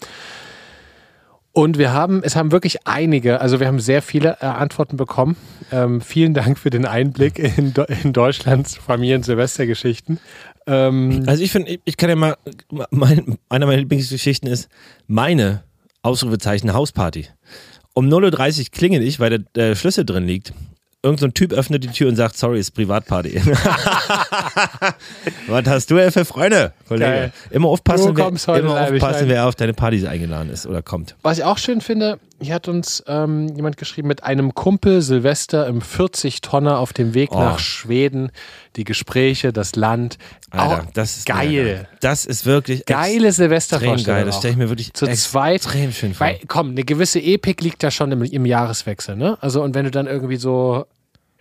[1.51, 5.35] Und wir haben, es haben wirklich einige, also wir haben sehr viele äh, Antworten bekommen.
[5.71, 10.19] Ähm, vielen Dank für den Einblick in, in Deutschlands Familien-Silvestergeschichten.
[10.67, 12.37] Ähm, also ich finde, ich kann ja mal,
[12.91, 14.69] mein, einer meiner Lieblingsgeschichten ist
[15.07, 15.63] meine
[16.03, 17.27] Ausrufezeichen Hausparty.
[17.95, 20.53] Um 0.30 Uhr klingel ich, weil der, der Schlüssel drin liegt
[21.01, 23.41] irgend so ein Typ öffnet die Tür und sagt, sorry, ist Privatparty.
[25.47, 27.05] Was hast du denn für Freunde, Kollege?
[27.05, 27.31] Geil.
[27.51, 28.27] Immer aufpassen, wer,
[28.59, 31.15] immer aufpassen wer auf deine Partys eingeladen ist oder kommt.
[31.21, 35.67] Was ich auch schön finde, hier hat uns ähm, jemand geschrieben, mit einem Kumpel Silvester
[35.67, 37.39] im 40-Tonner auf dem Weg oh.
[37.39, 38.31] nach Schweden,
[38.75, 40.17] die Gespräche, das Land.
[40.51, 41.47] Alter, oh, das ist geil.
[41.47, 41.87] geil.
[42.01, 44.05] Das ist wirklich geile Silvestervorstellung.
[44.05, 46.27] geil, das stelle ich mir wirklich zu zweit extrem schön vor.
[46.27, 49.37] Weil, komm, eine gewisse Epik liegt da schon im, im Jahreswechsel, ne?
[49.41, 50.85] Also und wenn du dann irgendwie so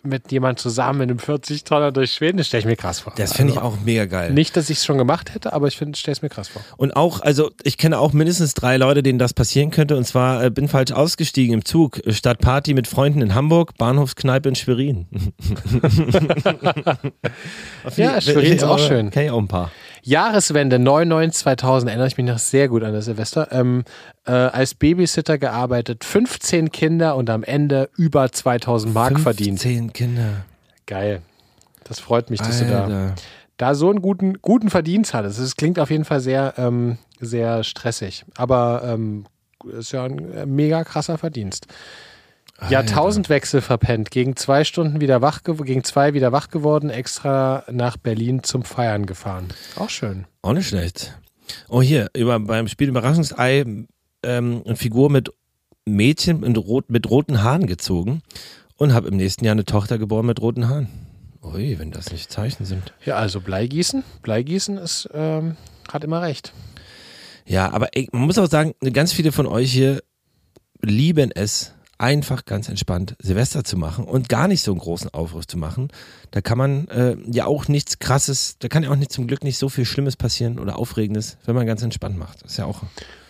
[0.02, 3.12] mit jemand zusammen in einem 40-Tonner durch Schweden, das stelle ich mir krass vor.
[3.16, 4.32] Das finde ich also, auch mega geil.
[4.32, 6.62] Nicht, dass ich es schon gemacht hätte, aber ich stelle es mir krass vor.
[6.76, 9.96] Und auch, also ich kenne auch mindestens drei Leute, denen das passieren könnte.
[9.96, 14.48] Und zwar äh, bin falsch ausgestiegen im Zug, statt Party mit Freunden in Hamburg, Bahnhofskneipe
[14.48, 15.06] in Schwerin.
[17.96, 19.10] ja, Schwerin ist auch schön.
[19.10, 19.70] Kenne ich auch ein paar.
[20.02, 23.48] Jahreswende 99 2000 erinnere ich mich noch sehr gut an das Silvester.
[23.52, 23.84] Ähm,
[24.26, 29.60] äh, als Babysitter gearbeitet, 15 Kinder und am Ende über 2000 Mark 15 verdient.
[29.60, 30.44] 15 Kinder.
[30.86, 31.22] Geil.
[31.84, 32.86] Das freut mich, dass Alter.
[32.86, 33.14] du da,
[33.56, 35.38] da so einen guten, guten Verdienst hattest.
[35.38, 38.24] Es klingt auf jeden Fall sehr, ähm, sehr stressig.
[38.36, 39.26] Aber ähm,
[39.66, 41.66] ist ja ein äh, mega krasser Verdienst.
[42.68, 48.42] Jahrtausendwechsel verpennt, gegen zwei Stunden wieder wach, gegen zwei wieder wach geworden, extra nach Berlin
[48.42, 49.48] zum Feiern gefahren.
[49.76, 50.26] Auch schön.
[50.42, 51.18] Auch nicht schlecht.
[51.68, 53.64] Oh, hier, über, beim Spiel Überraschungsei
[54.24, 55.30] ähm, eine Figur mit
[55.84, 58.22] Mädchen mit, rot, mit roten Haaren gezogen
[58.76, 60.88] und habe im nächsten Jahr eine Tochter geboren mit roten Haaren.
[61.42, 62.92] Ui, wenn das nicht Zeichen sind.
[63.04, 64.04] Ja, also Bleigießen.
[64.22, 65.56] Bleigießen ist, ähm,
[65.90, 66.52] hat immer recht.
[67.46, 70.02] Ja, aber ey, man muss auch sagen, ganz viele von euch hier
[70.82, 75.46] lieben es, einfach ganz entspannt Silvester zu machen und gar nicht so einen großen Aufruf
[75.46, 75.88] zu machen.
[76.30, 79.42] Da kann man äh, ja auch nichts krasses, da kann ja auch nicht zum Glück
[79.42, 82.42] nicht so viel Schlimmes passieren oder Aufregendes, wenn man ganz entspannt macht.
[82.44, 82.82] Das ist ja auch.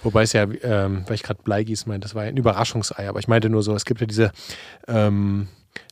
[0.03, 3.19] Wobei es ja, ähm, weil ich gerade Bleigieß meinte, das war ja ein Überraschungsei, aber
[3.19, 4.33] ich meinte nur so, es gibt ja diese
[4.87, 5.49] ähm,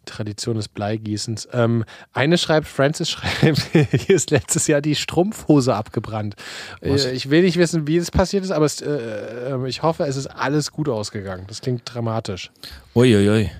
[0.07, 1.49] Tradition des Bleigießens.
[1.53, 6.37] Ähm, eine schreibt, Francis schreibt, hier ist letztes Jahr die Strumpfhose abgebrannt.
[6.81, 10.05] Äh, ich will nicht wissen, wie es passiert ist, aber es, äh, äh, ich hoffe,
[10.05, 11.45] es ist alles gut ausgegangen.
[11.49, 12.51] Das klingt dramatisch.
[12.95, 13.29] Uiuiui.
[13.29, 13.51] Ui, ui.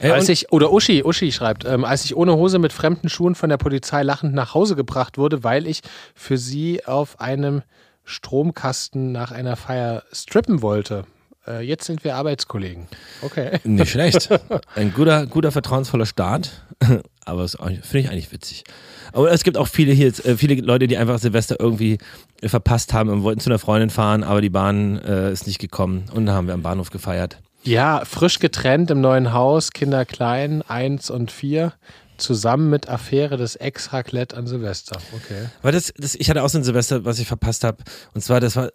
[0.00, 3.34] Ey, als ich, oder Uschi, Uschi schreibt, ähm, als ich ohne Hose mit fremden Schuhen
[3.34, 5.82] von der Polizei lachend nach Hause gebracht wurde, weil ich
[6.14, 7.62] für sie auf einem
[8.04, 11.04] Stromkasten nach einer Feier strippen wollte.
[11.46, 12.86] Äh, jetzt sind wir Arbeitskollegen.
[13.22, 13.58] Okay.
[13.64, 14.28] Nicht schlecht.
[14.74, 16.64] Ein guter, guter vertrauensvoller Start.
[17.24, 18.64] Aber das finde ich eigentlich witzig.
[19.12, 21.98] Aber es gibt auch viele hier, äh, viele Leute, die einfach Silvester irgendwie
[22.42, 26.04] verpasst haben und wollten zu einer Freundin fahren, aber die Bahn äh, ist nicht gekommen.
[26.14, 27.38] Und dann haben wir am Bahnhof gefeiert.
[27.62, 31.74] Ja, frisch getrennt im neuen Haus, Kinder klein, eins und vier
[32.16, 34.98] zusammen mit Affäre des Ex-Raclette an Silvester.
[35.14, 35.46] Okay.
[35.62, 37.78] Weil das, das, ich hatte auch so ein Silvester, was ich verpasst habe.
[38.14, 38.70] Und zwar, das war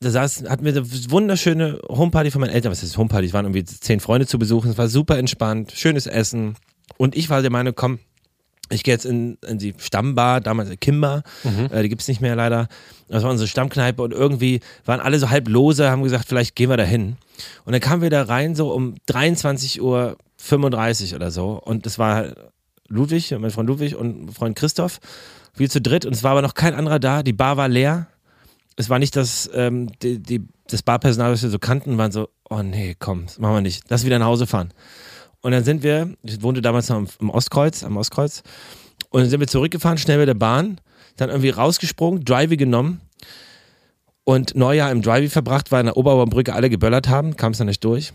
[0.00, 2.70] da saß, hatten wir eine wunderschöne Homeparty von meinen Eltern.
[2.70, 3.26] Was ist Homeparty?
[3.26, 4.70] Es waren irgendwie zehn Freunde zu besuchen.
[4.70, 6.54] Es war super entspannt, schönes Essen.
[6.98, 7.98] Und ich war der Meinung, komm,
[8.70, 11.68] ich gehe jetzt in, in die Stammbar, damals Kimba, mhm.
[11.72, 12.68] äh, die gibt es nicht mehr leider.
[13.08, 16.70] Das war unsere Stammkneipe und irgendwie waren alle so halb lose, haben gesagt, vielleicht gehen
[16.70, 17.16] wir da hin.
[17.64, 21.52] Und dann kamen wir da rein so um 23.35 Uhr oder so.
[21.64, 22.34] Und das war
[22.88, 25.00] Ludwig, mein Freund Ludwig und mein Freund Christoph.
[25.56, 27.22] Wir zu dritt und es war aber noch kein anderer da.
[27.22, 28.06] Die Bar war leer
[28.78, 32.28] es war nicht, dass ähm, die, die, das Barpersonal, das wir so kannten, waren so,
[32.48, 33.84] oh nee, komm, das machen wir nicht.
[33.88, 34.72] Lass wieder nach Hause fahren.
[35.40, 38.42] Und dann sind wir, ich wohnte damals noch am, am Ostkreuz, am Ostkreuz,
[39.10, 40.80] und dann sind wir zurückgefahren, schnell mit der Bahn,
[41.16, 43.00] dann irgendwie rausgesprungen, Drivey genommen
[44.22, 47.66] und Neujahr im Drivey verbracht, weil in der Oberbaumbrücke alle geböllert haben, kam es dann
[47.66, 48.12] nicht durch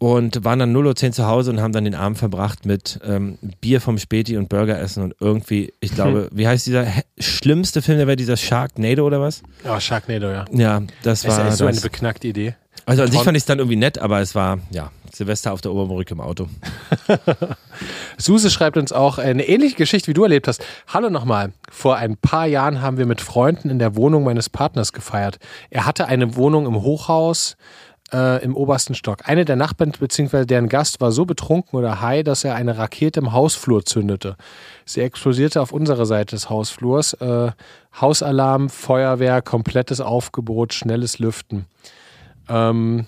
[0.00, 3.36] und waren dann 0.10 Uhr zu Hause und haben dann den Abend verbracht mit ähm,
[3.60, 6.86] Bier vom Späti und Burger essen und irgendwie, ich glaube, wie heißt dieser
[7.18, 9.42] schlimmste Film der Welt, dieser Sharknado oder was?
[9.62, 10.46] Ja, oh, Sharknado, ja.
[10.52, 11.44] Ja, das war.
[11.44, 12.54] Das ist so eine beknackte Idee.
[12.86, 15.60] Also an sich fand ich es dann irgendwie nett, aber es war, ja, Silvester auf
[15.60, 16.48] der Oberbrücke im Auto.
[18.16, 20.64] Suse schreibt uns auch eine ähnliche Geschichte, wie du erlebt hast.
[20.88, 21.52] Hallo nochmal.
[21.70, 25.38] Vor ein paar Jahren haben wir mit Freunden in der Wohnung meines Partners gefeiert.
[25.68, 27.56] Er hatte eine Wohnung im Hochhaus
[28.12, 29.28] äh, im obersten Stock.
[29.28, 30.44] Eine der Nachbarn bzw.
[30.44, 34.36] deren Gast war so betrunken oder high, dass er eine Rakete im Hausflur zündete.
[34.84, 37.14] Sie explodierte auf unserer Seite des Hausflurs.
[37.14, 37.52] Äh,
[38.00, 41.66] Hausalarm, Feuerwehr, komplettes Aufgebot, schnelles Lüften.
[42.48, 43.06] Ähm,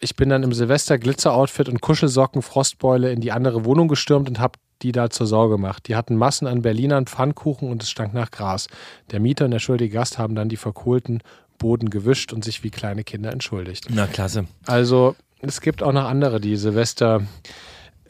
[0.00, 4.58] ich bin dann im Silvester-Glitzer-Outfit und Kuschelsocken, Frostbeule in die andere Wohnung gestürmt und habe
[4.82, 5.88] die da zur Sau gemacht.
[5.88, 8.68] Die hatten Massen an Berlinern, Pfannkuchen und es stank nach Gras.
[9.10, 11.22] Der Mieter und der schuldige Gast haben dann die verkohlten
[11.64, 13.86] Boden gewischt und sich wie kleine Kinder entschuldigt.
[13.88, 14.44] Na, klasse.
[14.66, 17.22] Also es gibt auch noch andere, die Silvester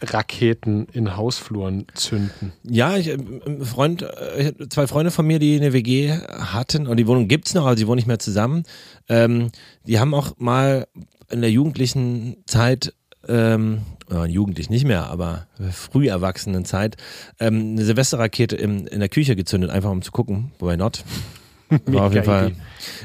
[0.00, 2.52] Raketen in Hausfluren zünden.
[2.64, 7.06] Ja, ich, ein Freund, äh, zwei Freunde von mir, die eine WG hatten, und die
[7.06, 8.64] Wohnung gibt es noch, aber sie wohnen nicht mehr zusammen.
[9.08, 9.52] Ähm,
[9.86, 10.88] die haben auch mal
[11.30, 12.92] in der jugendlichen Zeit,
[13.28, 16.96] ähm, äh, jugendlich nicht mehr, aber früh erwachsenen Zeit,
[17.38, 21.04] ähm, eine Silvesterrakete in, in der Küche gezündet, einfach um zu gucken, wobei not.
[21.86, 22.56] War auf jeden Fall Idee.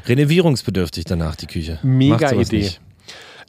[0.08, 1.80] renovierungsbedürftig danach, die Küche.
[1.84, 2.72] Mega Idee.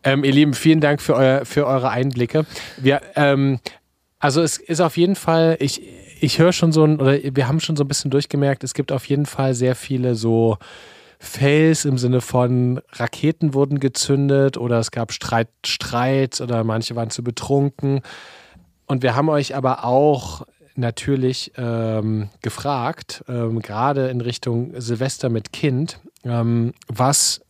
[0.03, 2.47] Ähm, ihr Lieben, vielen Dank für, euer, für eure Einblicke.
[2.79, 3.61] Wir, ähm,
[4.19, 5.83] also es ist auf jeden Fall, ich,
[6.21, 8.93] ich höre schon so ein, oder wir haben schon so ein bisschen durchgemerkt, es gibt
[8.93, 10.57] auf jeden Fall sehr viele so
[11.19, 17.11] Fails im Sinne von Raketen wurden gezündet oder es gab Streit, Streit oder manche waren
[17.11, 18.01] zu betrunken.
[18.87, 20.47] Und wir haben euch aber auch
[20.77, 27.41] natürlich ähm, gefragt, ähm, gerade in Richtung Silvester mit Kind, ähm, was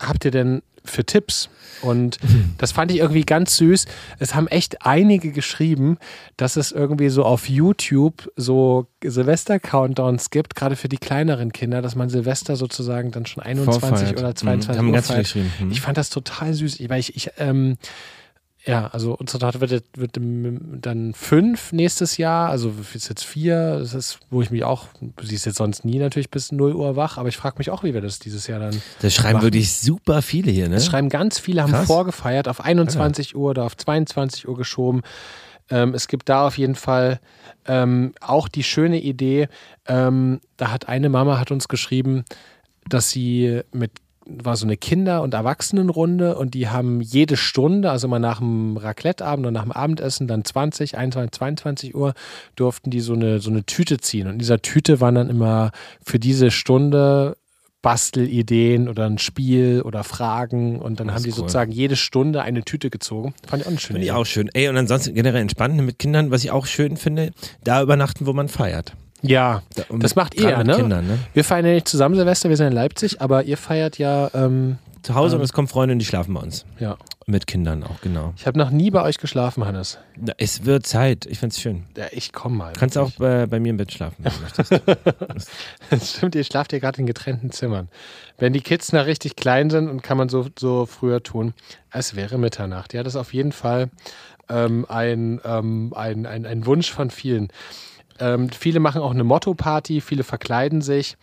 [0.00, 1.48] habt ihr denn für Tipps?
[1.80, 2.18] Und
[2.58, 3.86] das fand ich irgendwie ganz süß.
[4.18, 5.96] Es haben echt einige geschrieben,
[6.36, 11.94] dass es irgendwie so auf YouTube so Silvester-Countdowns gibt, gerade für die kleineren Kinder, dass
[11.94, 14.18] man Silvester sozusagen dann schon 21 Vorfeiert.
[14.18, 14.36] oder Mhm.
[14.36, 15.34] 22 Haben Uhr feiert.
[15.60, 15.70] Mhm.
[15.70, 17.76] Ich fand das total süß, weil ich, ich ähm,
[18.66, 23.92] ja, also unsere Tochter wird, wird dann fünf nächstes Jahr, also ist jetzt vier, das
[23.92, 24.88] ist, wo ich mich auch,
[25.22, 27.84] sie ist jetzt sonst nie natürlich bis 0 Uhr wach, aber ich frage mich auch,
[27.84, 28.80] wie wir das dieses Jahr dann.
[29.02, 29.44] Das schreiben machen.
[29.44, 30.76] wirklich super viele hier, ne?
[30.76, 31.86] Es schreiben ganz viele, haben Krass.
[31.86, 35.02] vorgefeiert, auf 21 Uhr oder auf 22 Uhr geschoben.
[35.68, 37.20] Ähm, es gibt da auf jeden Fall
[37.66, 39.48] ähm, auch die schöne Idee,
[39.86, 42.24] ähm, da hat eine Mama hat uns geschrieben,
[42.88, 43.92] dass sie mit
[44.26, 48.76] war so eine Kinder- und Erwachsenenrunde und die haben jede Stunde, also mal nach dem
[48.76, 52.14] Racletteabend und nach dem Abendessen, dann 20, 21, 22 Uhr,
[52.56, 54.26] durften die so eine, so eine Tüte ziehen.
[54.26, 55.72] Und in dieser Tüte waren dann immer
[56.04, 57.36] für diese Stunde
[57.82, 61.36] Bastelideen oder ein Spiel oder Fragen und dann Das haben die cool.
[61.36, 63.34] sozusagen jede Stunde eine Tüte gezogen.
[63.46, 64.48] Fand ich auch eine schöne Finde ich auch schön.
[64.54, 68.32] Ey, und ansonsten generell entspannen mit Kindern, was ich auch schön finde, da übernachten, wo
[68.32, 68.94] man feiert.
[69.26, 70.76] Ja, Da, und das macht ihr, mit ne?
[70.76, 71.18] Kindern, ne?
[71.32, 74.78] Wir feiern ja nicht zusammen Silvester, wir sind in Leipzig, aber ihr feiert ja, ähm,
[75.02, 75.40] Zu Hause Ähm.
[75.40, 76.64] und es kommen Freunde und die schlafen bei uns.
[76.78, 76.96] ja.
[77.26, 78.34] Mit Kindern auch, genau.
[78.36, 79.96] Ich habe noch nie bei euch geschlafen, Hannes.
[80.20, 81.24] Na, Es wird Zeit.
[81.24, 81.84] Ich find's schön.
[81.96, 82.74] Ja, ich komm mal.
[82.74, 84.82] Kannst auch bei, bei mir im Bett schlafen, wenn du möchtest.
[85.88, 87.88] Das stimmt, ihr schlaft ja gerade in getrennten Zimmern.
[88.36, 91.54] Wenn die Kids noch richtig klein sind und kann man so, so früher tun,
[91.90, 92.92] es wäre Mitternacht.
[92.92, 93.88] Ja, das ist auf jeden Fall
[94.50, 97.48] ähm, ein, ähm, ein, ein, ein Wunsch von vielen.
[98.18, 101.16] Ähm, viele machen auch eine Motto-Party, viele verkleiden sich.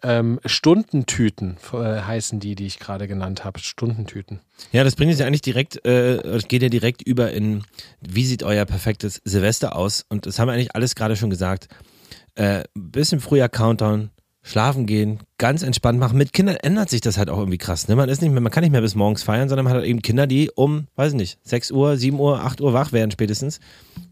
[0.00, 3.58] Ähm, Stundentüten äh, heißen die, die ich gerade genannt habe.
[3.58, 4.40] Stundentüten.
[4.70, 7.64] Ja, das bringt uns ja eigentlich direkt, äh, es geht ja direkt über in,
[8.00, 10.06] wie sieht euer perfektes Silvester aus?
[10.08, 11.68] Und das haben wir eigentlich alles gerade schon gesagt.
[12.36, 14.10] Äh, bisschen früher Countdown,
[14.42, 16.16] schlafen gehen, ganz entspannt machen.
[16.16, 17.88] Mit Kindern ändert sich das halt auch irgendwie krass.
[17.88, 17.96] Ne?
[17.96, 19.88] Man ist nicht mehr, man kann nicht mehr bis morgens feiern, sondern man hat halt
[19.88, 23.10] eben Kinder, die um, weiß ich nicht, 6 Uhr, 7 Uhr, 8 Uhr wach werden
[23.10, 23.60] spätestens.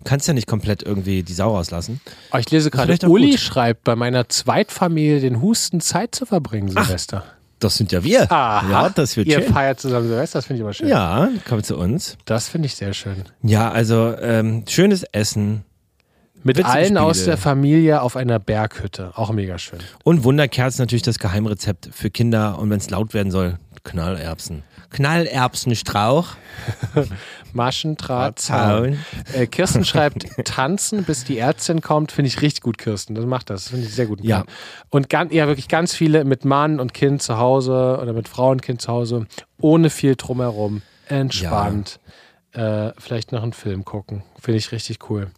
[0.05, 2.01] Kannst ja nicht komplett irgendwie die Sau rauslassen.
[2.33, 3.41] Oh, ich lese gerade, Uli gut.
[3.41, 7.25] schreibt, bei meiner Zweitfamilie den Husten Zeit zu verbringen, Silvester.
[7.59, 8.31] Das sind ja wir.
[8.31, 8.71] Aha.
[8.71, 9.53] Ja, das wird Ihr schön.
[9.53, 10.89] feiert zusammen Silvester, das finde ich aber schön.
[10.89, 12.19] Ja, kommt zu uns.
[12.27, 13.25] Das finde ich sehr schön.
[13.43, 15.65] Ja, also ähm, schönes Essen
[16.47, 19.11] Mit allen aus der Familie auf einer Berghütte.
[19.17, 19.81] Auch mega schön.
[20.05, 24.63] und Wunderkerzen natürlich das Geheimrezept für Kinder und wenn es laut werden soll, Knallerbsen.
[24.91, 26.37] Knallerbsenstrauch.
[27.53, 28.99] Maschendraht, Zaun.
[29.33, 32.13] Äh, Kirsten schreibt tanzen, bis die Ärztin kommt.
[32.13, 33.15] Finde ich richtig gut, Kirsten.
[33.15, 33.69] Das macht das.
[33.69, 34.23] Finde ich sehr gut.
[34.23, 34.45] Ja.
[34.91, 38.51] Und ganz, ja, wirklich ganz viele mit Mann und Kind zu Hause oder mit Frau
[38.51, 39.27] und Kind zu Hause.
[39.61, 40.83] Ohne viel drumherum.
[41.09, 41.99] Entspannt.
[42.53, 44.23] Äh, vielleicht noch einen Film gucken.
[44.41, 45.31] Finde ich richtig cool.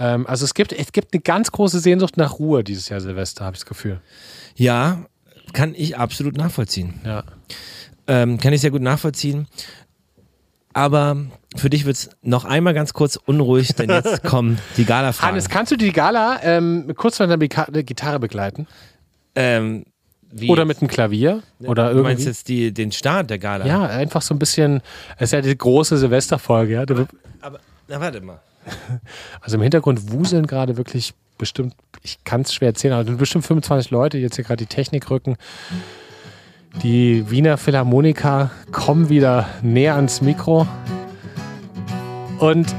[0.00, 3.44] Ähm, also es gibt, es gibt eine ganz große Sehnsucht nach Ruhe dieses Jahr Silvester,
[3.44, 4.00] habe ich das Gefühl.
[4.56, 5.04] Ja,
[5.52, 7.00] kann ich absolut nachvollziehen.
[7.04, 7.22] Ja.
[8.06, 9.46] Ähm, kann ich sehr gut nachvollziehen.
[10.72, 11.16] Aber
[11.56, 15.32] für dich wird es noch einmal ganz kurz unruhig, denn jetzt kommen die Gala-Fragen.
[15.32, 18.66] Hannes, kannst du die Gala ähm, kurz mit einer Beka- Gitarre begleiten?
[19.34, 19.84] Ähm,
[20.48, 21.42] Oder mit einem Klavier?
[21.60, 22.28] Oder du meinst irgendwie?
[22.30, 23.66] jetzt die, den Start der Gala?
[23.66, 24.80] Ja, einfach so ein bisschen.
[25.16, 26.86] Es ist ja die große Silvesterfolge, ja.
[26.86, 27.06] Da-
[27.40, 28.40] Aber, na warte mal.
[29.40, 33.90] Also im Hintergrund wuseln gerade wirklich bestimmt, ich kann es schwer erzählen, aber bestimmt 25
[33.90, 35.36] Leute, die jetzt hier gerade die Technik rücken.
[36.82, 40.68] Die Wiener Philharmoniker kommen wieder näher ans Mikro.
[42.38, 42.74] Und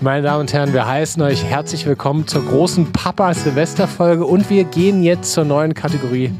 [0.00, 5.02] meine Damen und Herren, wir heißen euch herzlich willkommen zur großen Papa-Silvester-Folge und wir gehen
[5.02, 6.32] jetzt zur neuen Kategorie.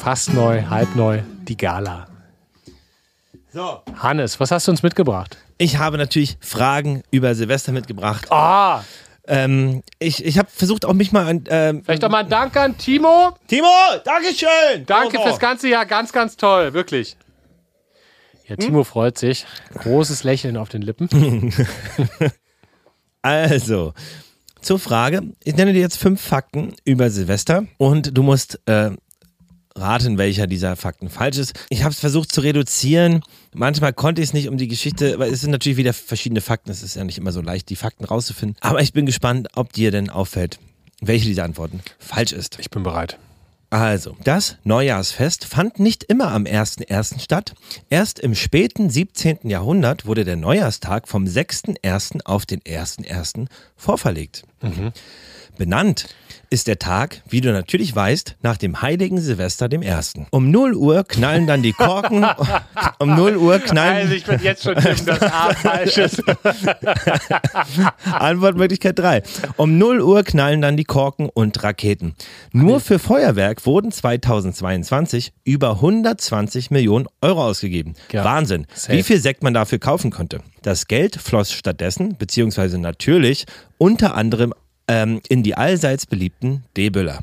[0.00, 2.06] Fast neu, halb neu, die Gala.
[3.52, 3.82] So.
[3.96, 5.36] Hannes, was hast du uns mitgebracht?
[5.58, 8.30] Ich habe natürlich Fragen über Silvester mitgebracht.
[8.30, 8.82] Ah,
[9.26, 11.44] Ähm, ich ich habe versucht auch mich mal an.
[11.48, 13.30] Ähm, vielleicht doch mal ein Dank an Timo.
[13.46, 13.66] Timo,
[14.04, 14.84] Dankeschön!
[14.86, 17.16] Danke fürs ganze Jahr, ganz, ganz toll, wirklich.
[18.46, 19.46] Ja, Timo freut sich.
[19.78, 21.08] Großes Lächeln auf den Lippen.
[23.22, 23.94] Also,
[24.60, 25.22] zur Frage.
[25.42, 28.90] Ich nenne dir jetzt fünf Fakten über Silvester und du musst äh,
[29.76, 31.54] raten, welcher dieser Fakten falsch ist.
[31.68, 33.22] Ich habe es versucht zu reduzieren.
[33.52, 36.70] Manchmal konnte ich es nicht um die Geschichte, weil es sind natürlich wieder verschiedene Fakten.
[36.70, 38.56] Es ist ja nicht immer so leicht, die Fakten rauszufinden.
[38.60, 40.58] Aber ich bin gespannt, ob dir denn auffällt,
[41.00, 42.58] welche dieser Antworten falsch ist.
[42.60, 43.18] Ich bin bereit.
[43.70, 47.18] Also, das Neujahrsfest fand nicht immer am 1.1.
[47.18, 47.54] statt.
[47.90, 49.50] Erst im späten 17.
[49.50, 52.24] Jahrhundert wurde der Neujahrstag vom 6.1.
[52.24, 53.48] auf den 1.1.
[53.76, 54.44] vorverlegt.
[55.58, 56.06] Benannt
[56.54, 60.14] ist der Tag, wie du natürlich weißt, nach dem heiligen Silvester dem 1.
[60.30, 62.24] Um 0 Uhr knallen dann die Korken.
[63.00, 63.96] um 0 Uhr knallen.
[63.96, 66.22] Also ich bin jetzt schon tippen, dass A falsch ist.
[68.04, 69.24] Antwortmöglichkeit 3.
[69.56, 72.14] Um 0 Uhr knallen dann die Korken und Raketen.
[72.52, 77.94] Nur für Feuerwerk wurden 2022 über 120 Millionen Euro ausgegeben.
[78.12, 78.68] Ja, Wahnsinn.
[78.72, 78.96] safe.
[78.96, 80.38] Wie viel Sekt man dafür kaufen konnte.
[80.62, 83.44] Das Geld floss stattdessen, beziehungsweise natürlich,
[83.76, 84.54] unter anderem
[84.88, 87.22] ähm, in die allseits beliebten D-Böller.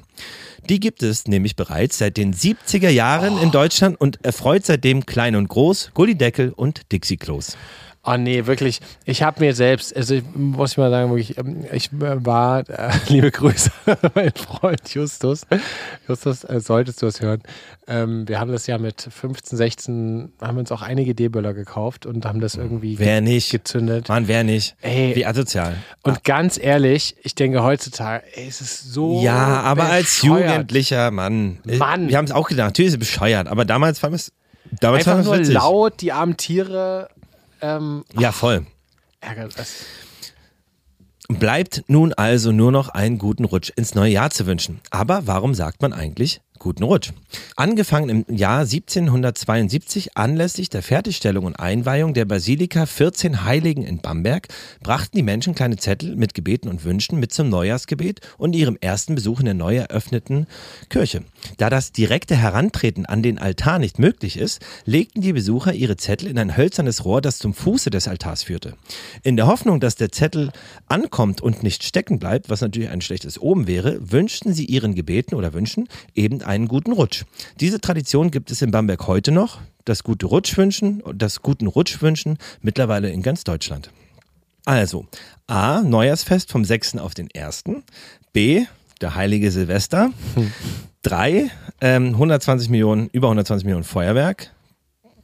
[0.70, 5.36] Die gibt es nämlich bereits seit den 70er Jahren in Deutschland und erfreut seitdem Klein
[5.36, 7.58] und Groß, Gullideckel und Dixie-Klos.
[8.04, 8.80] Oh nee, wirklich.
[9.06, 12.68] Ich habe mir selbst, also ich, muss ich mal sagen, wirklich, ähm, ich äh, war,
[12.68, 13.70] äh, liebe Grüße,
[14.16, 15.46] mein Freund Justus.
[16.08, 17.44] Justus, äh, solltest du es hören.
[17.88, 22.26] Ähm, wir haben das ja mit 15, 16, haben uns auch einige D-Böller gekauft und
[22.26, 23.52] haben das irgendwie Wer nicht?
[23.52, 24.10] gezündet.
[24.10, 24.76] Mann, wer nicht?
[24.82, 25.16] Ey.
[25.16, 25.76] Wie asozial.
[26.02, 29.22] Und ganz ehrlich, ich denke heutzutage, ey, es ist so.
[29.22, 30.50] Ja, aber als bescheuert.
[30.50, 31.60] Jugendlicher, Mann.
[31.66, 32.10] Mann.
[32.10, 32.70] Wir haben es auch gedacht.
[32.70, 34.32] Natürlich ist es bescheuert, aber damals fand es
[34.80, 35.54] damals Einfach nur witzig.
[35.54, 37.10] laut, die armen Tiere.
[37.62, 38.66] Ähm, Ja, voll.
[39.20, 39.86] ärgert das.
[41.30, 44.82] Bleibt nun also nur noch einen guten Rutsch ins neue Jahr zu wünschen.
[44.90, 47.12] Aber warum sagt man eigentlich guten Rutsch?
[47.56, 54.48] Angefangen im Jahr 1772 anlässlich der Fertigstellung und Einweihung der Basilika 14 Heiligen in Bamberg
[54.84, 59.16] brachten die Menschen kleine Zettel mit Gebeten und Wünschen mit zum Neujahrsgebet und ihrem ersten
[59.16, 60.46] Besuch in der neu eröffneten
[60.90, 61.24] Kirche.
[61.58, 66.28] Da das direkte Herantreten an den Altar nicht möglich ist, legten die Besucher ihre Zettel
[66.28, 68.76] in ein hölzernes Rohr, das zum Fuße des Altars führte.
[69.24, 70.52] In der Hoffnung, dass der Zettel
[70.88, 75.34] ankommt und nicht stecken bleibt, was natürlich ein schlechtes Oben wäre, wünschten sie ihren Gebeten
[75.34, 77.24] oder Wünschen eben einen guten Rutsch.
[77.62, 79.62] Diese Tradition gibt es in Bamberg heute noch.
[79.86, 83.90] Das gute Rutschwünschen und das guten Rutschwünschen mittlerweile in ganz Deutschland.
[84.66, 85.08] Also,
[85.48, 86.98] A, Neujahrsfest vom 6.
[86.98, 87.64] auf den 1.
[88.34, 88.66] B,
[89.00, 90.12] der heilige Silvester.
[91.04, 91.50] 3,
[91.80, 94.52] ähm, 120 Millionen, über 120 Millionen Feuerwerk.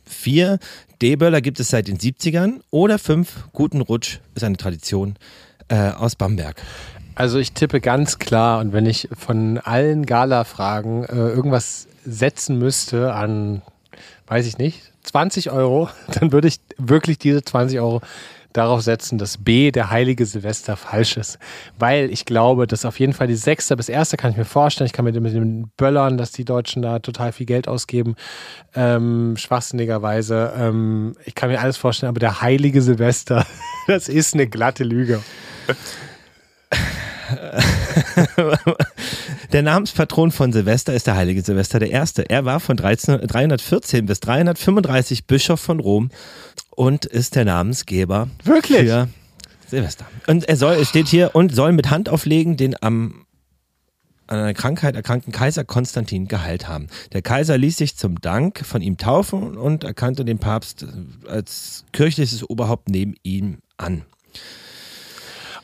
[0.05, 0.59] 4,
[1.01, 2.61] D-Böller gibt es seit den 70ern.
[2.71, 5.17] Oder 5, guten Rutsch ist eine Tradition
[5.67, 6.63] äh, aus Bamberg.
[7.17, 13.11] Also ich tippe ganz klar und wenn ich von allen Gala-Fragen äh, irgendwas setzen müsste
[13.11, 13.63] an,
[14.27, 15.89] weiß ich nicht, 20 Euro,
[16.19, 18.01] dann würde ich wirklich diese 20 Euro
[18.53, 21.39] darauf setzen, dass B, der heilige Silvester, falsch ist.
[21.79, 24.85] Weil ich glaube, dass auf jeden Fall die sechste bis erste kann ich mir vorstellen.
[24.85, 28.15] Ich kann mir mit den Böllern, dass die Deutschen da total viel Geld ausgeben,
[28.75, 30.53] ähm, schwachsinnigerweise.
[30.55, 33.43] Ähm, ich kann mir alles vorstellen, aber der heilige Silvester,
[33.87, 35.23] das ist eine glatte Lüge.
[39.51, 41.91] Der Namenspatron von Silvester ist der heilige Silvester I.
[42.27, 46.09] Er war von 13, 314 bis 335 Bischof von Rom
[46.71, 48.89] und ist der Namensgeber Wirklich?
[48.89, 49.07] für
[49.67, 50.05] Silvester.
[50.27, 53.25] Und er soll, es steht hier, und soll mit Hand auflegen den am
[54.27, 56.87] an einer Krankheit erkrankten Kaiser Konstantin geheilt haben.
[57.13, 60.85] Der Kaiser ließ sich zum Dank von ihm taufen und erkannte den Papst
[61.29, 64.03] als kirchliches Oberhaupt neben ihm an.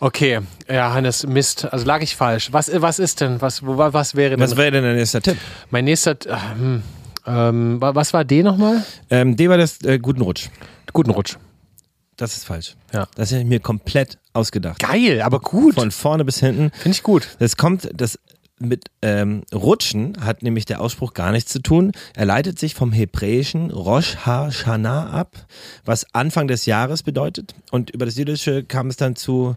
[0.03, 1.71] Okay, ja, Hannes, Mist.
[1.71, 2.49] Also lag ich falsch.
[2.51, 3.39] Was, was ist denn?
[3.41, 4.39] Was, was wäre denn?
[4.41, 5.37] Was wäre denn dein nächster Tipp?
[5.69, 6.17] mein nächster.
[6.27, 6.83] Ähm,
[7.25, 8.83] ähm, wa- was war D nochmal?
[9.09, 10.49] Ähm, D war das äh, guten Rutsch.
[10.91, 11.37] Guten Rutsch.
[12.17, 12.75] Das ist falsch.
[12.91, 13.07] Ja.
[13.15, 14.79] Das hätte ich mir komplett ausgedacht.
[14.79, 15.75] Geil, aber gut.
[15.75, 16.71] Von vorne bis hinten.
[16.71, 17.29] Finde ich gut.
[17.39, 18.19] Das kommt, das
[18.59, 21.91] mit ähm, Rutschen hat nämlich der Ausspruch gar nichts zu tun.
[22.15, 25.45] Er leitet sich vom hebräischen Rosh Hashanah ab,
[25.85, 27.55] was Anfang des Jahres bedeutet.
[27.71, 29.55] Und über das Jüdische kam es dann zu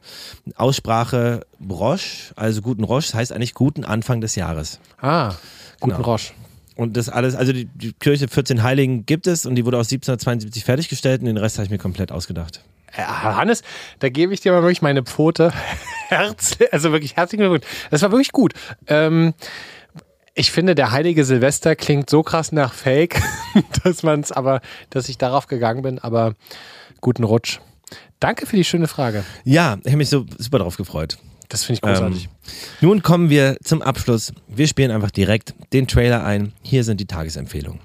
[0.56, 4.80] Aussprache Rosh, also guten Rosh, das heißt eigentlich guten Anfang des Jahres.
[5.00, 5.34] Ah,
[5.80, 6.10] guten Genau.
[6.10, 6.32] Rosch.
[6.74, 9.86] Und das alles, also die, die Kirche 14 Heiligen gibt es und die wurde aus
[9.86, 12.62] 1772 fertiggestellt und den Rest habe ich mir komplett ausgedacht.
[12.96, 13.62] Äh, Hannes,
[13.98, 15.52] da gebe ich dir mal wirklich meine Pfote.
[16.08, 17.64] Herz, also wirklich herzlichen Glückwunsch.
[17.90, 18.52] Das war wirklich gut.
[18.86, 19.34] Ähm,
[20.34, 23.20] Ich finde, der heilige Silvester klingt so krass nach Fake,
[23.84, 26.34] dass man es aber, dass ich darauf gegangen bin, aber
[27.00, 27.58] guten Rutsch.
[28.20, 29.24] Danke für die schöne Frage.
[29.44, 31.16] Ja, ich habe mich so super drauf gefreut.
[31.48, 32.24] Das finde ich großartig.
[32.24, 32.30] Ähm,
[32.80, 34.32] nun kommen wir zum Abschluss.
[34.48, 36.52] Wir spielen einfach direkt den Trailer ein.
[36.62, 37.80] Hier sind die Tagesempfehlungen.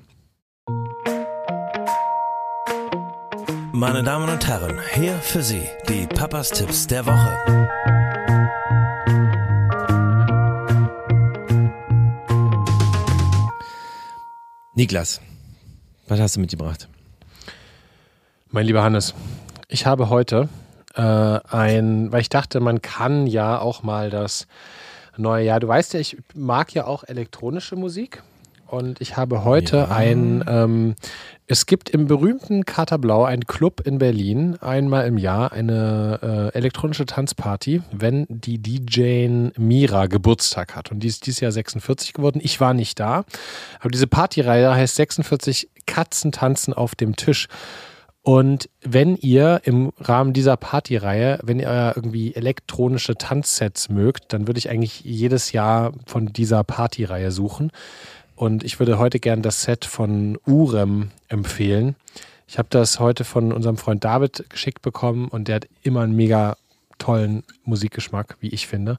[3.74, 7.70] Meine Damen und Herren, hier für Sie die Papas Tipps der Woche.
[14.76, 15.22] Niklas,
[16.08, 16.90] was hast du mitgebracht?
[18.50, 19.14] Mein lieber Hannes,
[19.70, 20.50] ich habe heute
[20.96, 24.48] äh, ein, weil ich dachte, man kann ja auch mal das
[25.16, 25.62] neue Jahr.
[25.62, 28.22] Du weißt ja, ich mag ja auch elektronische Musik.
[28.72, 29.88] Und ich habe heute ja.
[29.90, 30.96] ein, ähm,
[31.46, 37.06] es gibt im berühmten Katerblau einen Club in Berlin, einmal im Jahr eine äh, elektronische
[37.06, 40.90] Tanzparty, wenn die DJ Mira Geburtstag hat.
[40.90, 42.40] Und die ist dieses Jahr 46 geworden.
[42.42, 43.26] Ich war nicht da.
[43.82, 47.50] Aber diese Partyreihe heißt 46 Katzen tanzen auf dem Tisch.
[48.24, 54.60] Und wenn ihr im Rahmen dieser Partyreihe, wenn ihr irgendwie elektronische Tanzsets mögt, dann würde
[54.60, 57.72] ich eigentlich jedes Jahr von dieser Partyreihe suchen.
[58.42, 61.96] Und ich würde heute gern das Set von Urem empfehlen.
[62.48, 66.16] Ich habe das heute von unserem Freund David geschickt bekommen und der hat immer einen
[66.16, 66.58] mega
[66.98, 68.98] tollen Musikgeschmack, wie ich finde.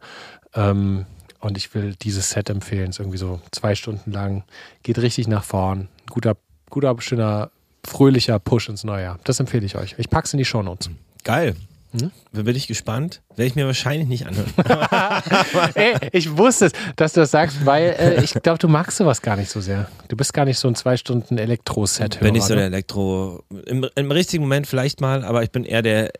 [0.55, 1.07] Ähm,
[1.40, 2.90] und ich will dieses Set empfehlen.
[2.90, 4.45] Es ist irgendwie so zwei Stunden lang.
[4.84, 5.88] Geht richtig nach vorn.
[6.09, 6.36] Guter,
[6.70, 7.51] guter, schöner
[7.82, 9.18] fröhlicher Push ins neue Jahr.
[9.24, 9.97] Das empfehle ich euch.
[9.99, 10.88] Ich packe es in die Shownotes.
[11.24, 11.57] Geil.
[11.93, 12.11] Hm?
[12.32, 13.22] Bin ich gespannt.
[13.36, 14.51] Werde ich mir wahrscheinlich nicht anhören.
[15.74, 19.20] Ey, ich wusste es, dass du das sagst, weil äh, ich glaube, du magst sowas
[19.20, 19.88] gar nicht so sehr.
[20.09, 22.20] Du bist gar nicht so ein zwei Stunden Elektro-Set.
[22.20, 23.45] Bin ich so der Elektro.
[23.66, 26.12] Im, Im richtigen Moment vielleicht mal, aber ich bin eher der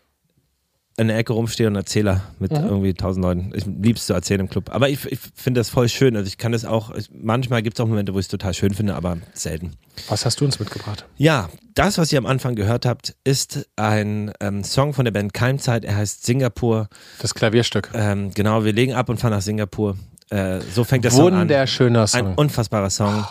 [0.95, 2.65] in der Ecke rumstehe und Erzähler mit mhm.
[2.65, 3.51] irgendwie tausend Leuten.
[3.55, 4.69] Ich lieb's zu erzählen im Club.
[4.71, 6.15] Aber ich, ich finde das voll schön.
[6.15, 8.53] Also ich kann das auch, ich, manchmal gibt es auch Momente, wo ich es total
[8.53, 9.73] schön finde, aber selten.
[10.07, 11.05] Was hast du uns mitgebracht?
[11.17, 15.33] Ja, das, was ihr am Anfang gehört habt, ist ein ähm, Song von der Band
[15.33, 15.83] Keimzeit.
[15.83, 16.89] Er heißt Singapur.
[17.19, 17.89] Das Klavierstück.
[17.95, 19.97] Ähm, genau, wir legen ab und fahren nach Singapur.
[20.29, 21.41] Äh, so fängt der Song an.
[21.41, 22.27] Wunderschöner Song.
[22.27, 23.25] Ein unfassbarer Song.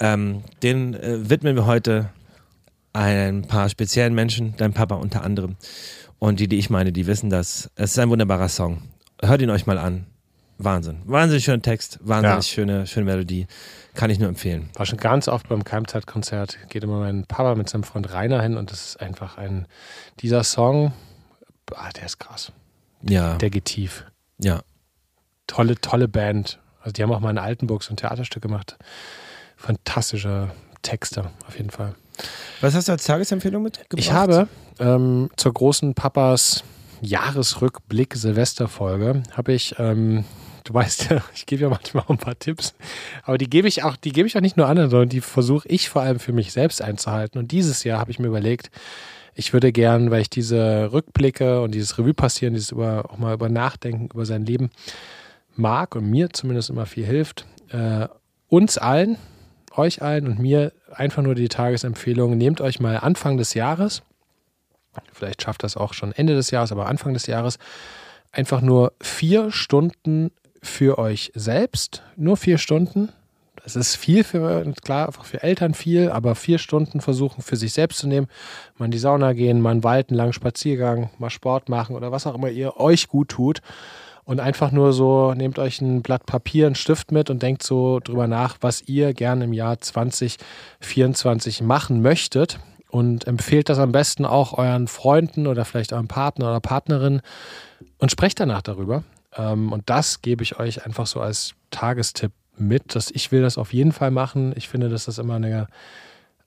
[0.00, 2.08] Ähm, den äh, widmen wir heute
[2.94, 5.56] ein paar speziellen Menschen, dein Papa unter anderem.
[6.22, 7.68] Und die, die ich meine, die wissen das.
[7.74, 8.80] Es ist ein wunderbarer Song.
[9.20, 10.06] Hört ihn euch mal an.
[10.56, 11.02] Wahnsinn.
[11.04, 12.54] Wahnsinnig schöner Text, wahnsinnig ja.
[12.54, 13.48] schöne, schöne Melodie.
[13.94, 14.70] Kann ich nur empfehlen.
[14.74, 16.58] War schon ganz oft beim Keimzeitkonzert.
[16.68, 19.66] Geht immer mein Papa mit seinem Freund Rainer hin und das ist einfach ein.
[20.20, 20.92] Dieser Song,
[21.74, 22.52] ah, der ist krass.
[23.02, 23.34] Ja.
[23.38, 24.04] Der geht tief.
[24.38, 24.62] Ja.
[25.48, 26.60] Tolle, tolle Band.
[26.82, 28.78] Also die haben auch mal in Altenburg so ein Theaterstück gemacht.
[29.56, 30.52] Fantastische
[30.82, 31.96] Texte, auf jeden Fall.
[32.60, 33.98] Was hast du als Tagesempfehlung mitgebracht?
[33.98, 34.48] Ich habe
[34.78, 36.64] ähm, zur großen Papas
[37.00, 40.24] Jahresrückblick Silvesterfolge habe ich, ähm,
[40.64, 42.74] du weißt ja, ich gebe ja manchmal auch ein paar Tipps,
[43.24, 45.68] aber die gebe ich auch, die gebe ich auch nicht nur anderen, sondern die versuche
[45.68, 47.38] ich vor allem für mich selbst einzuhalten.
[47.38, 48.70] Und dieses Jahr habe ich mir überlegt,
[49.34, 53.34] ich würde gern, weil ich diese Rückblicke und dieses Revue passieren, dieses über, auch mal
[53.34, 54.70] über Nachdenken über sein Leben
[55.56, 58.08] mag und mir zumindest immer viel hilft, äh,
[58.48, 59.16] uns allen,
[59.76, 62.36] euch allen und mir einfach nur die Tagesempfehlung.
[62.36, 64.02] Nehmt euch mal Anfang des Jahres,
[65.12, 67.58] vielleicht schafft das auch schon Ende des Jahres, aber Anfang des Jahres,
[68.30, 70.30] einfach nur vier Stunden
[70.62, 72.02] für euch selbst.
[72.16, 73.10] Nur vier Stunden.
[73.62, 77.72] Das ist viel für, klar, einfach für Eltern viel, aber vier Stunden versuchen für sich
[77.72, 78.26] selbst zu nehmen.
[78.76, 82.10] Mal in die Sauna gehen, mal einen Wald, einen langen Spaziergang, mal Sport machen oder
[82.10, 83.60] was auch immer ihr euch gut tut
[84.24, 88.00] und einfach nur so, nehmt euch ein Blatt Papier, einen Stift mit und denkt so
[88.00, 92.60] drüber nach, was ihr gerne im Jahr 2024 machen möchtet
[92.90, 97.20] und empfehlt das am besten auch euren Freunden oder vielleicht eurem Partner oder Partnerin
[97.98, 99.02] und sprecht danach darüber.
[99.34, 103.58] Ähm, und das gebe ich euch einfach so als Tagestipp mit, dass ich will das
[103.58, 104.52] auf jeden Fall machen.
[104.56, 105.68] Ich finde, dass das immer eine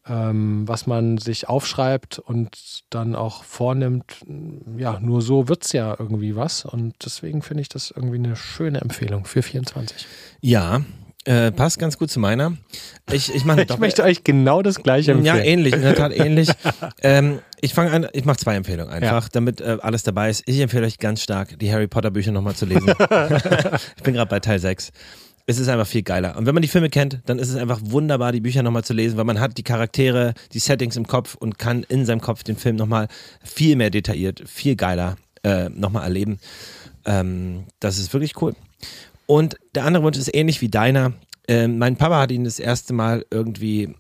[0.08, 4.24] ähm, was man sich aufschreibt und dann auch vornimmt.
[4.78, 6.66] Ja, nur so wird es ja irgendwie was.
[6.66, 10.06] Und deswegen finde ich das irgendwie eine schöne Empfehlung für 24.
[10.42, 10.82] Ja,
[11.26, 12.56] äh, passt ganz gut zu meiner.
[13.12, 15.38] Ich, ich, mache ich möchte euch genau das gleiche empfehlen.
[15.38, 16.50] Ja, ähnlich, in der Tat ähnlich.
[17.02, 19.30] ähm, ich fange an, ich mache zwei Empfehlungen einfach, ja.
[19.32, 20.44] damit äh, alles dabei ist.
[20.46, 22.90] Ich empfehle euch ganz stark, die Harry Potter Bücher nochmal zu lesen.
[23.98, 24.92] ich bin gerade bei Teil 6
[25.48, 26.38] es ist einfach viel geiler.
[26.38, 28.94] Und wenn man die Filme kennt, dann ist es einfach wunderbar, die Bücher nochmal zu
[28.94, 32.44] lesen, weil man hat die Charaktere, die Settings im Kopf und kann in seinem Kopf
[32.44, 33.08] den Film nochmal
[33.44, 36.40] viel mehr detailliert, viel geiler äh, nochmal erleben.
[37.06, 38.56] Ähm, das ist wirklich cool.
[39.28, 41.14] Und der andere Wunsch ist ähnlich wie deiner.
[41.48, 43.94] Ähm, mein Papa hat ihn das erste Mal irgendwie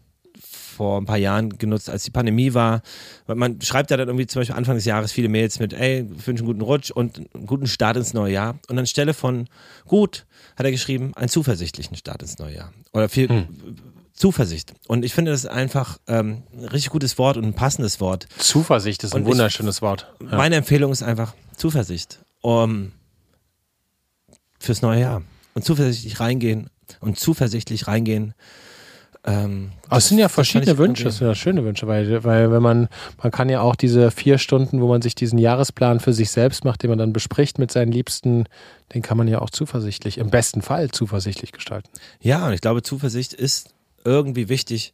[0.76, 2.82] vor ein paar Jahren genutzt, als die Pandemie war.
[3.28, 6.41] Man schreibt ja dann irgendwie zum Beispiel Anfang des Jahres viele Mails mit, ey, wünsche
[6.41, 8.60] einen guten Rutsch und einen guten Start ins neue Jahr.
[8.68, 9.48] Und anstelle von
[9.86, 10.26] gut,
[10.56, 12.74] hat er geschrieben, einen zuversichtlichen Start ins neue Jahr.
[12.93, 13.47] Oder viel hm.
[14.14, 14.74] Zuversicht.
[14.88, 18.28] Und ich finde das einfach ähm, ein richtig gutes Wort und ein passendes Wort.
[18.38, 20.12] Zuversicht ist ein und wunderschönes ich, Wort.
[20.22, 20.38] Ja.
[20.38, 22.20] Meine Empfehlung ist einfach Zuversicht.
[22.41, 22.93] Um,
[24.60, 25.22] fürs neue Jahr.
[25.53, 26.70] Und zuversichtlich reingehen
[27.01, 28.34] und zuversichtlich reingehen.
[29.28, 32.62] Ähm, Aber es sind ja verschiedene Wünsche, es sind ja schöne Wünsche, weil, weil wenn
[32.62, 32.90] man,
[33.22, 36.64] man kann ja auch diese vier Stunden, wo man sich diesen Jahresplan für sich selbst
[36.64, 38.46] macht, den man dann bespricht mit seinen Liebsten,
[38.94, 41.90] den kann man ja auch zuversichtlich, im besten Fall zuversichtlich gestalten.
[42.22, 43.74] Ja, und ich glaube, Zuversicht ist
[44.04, 44.94] irgendwie wichtig,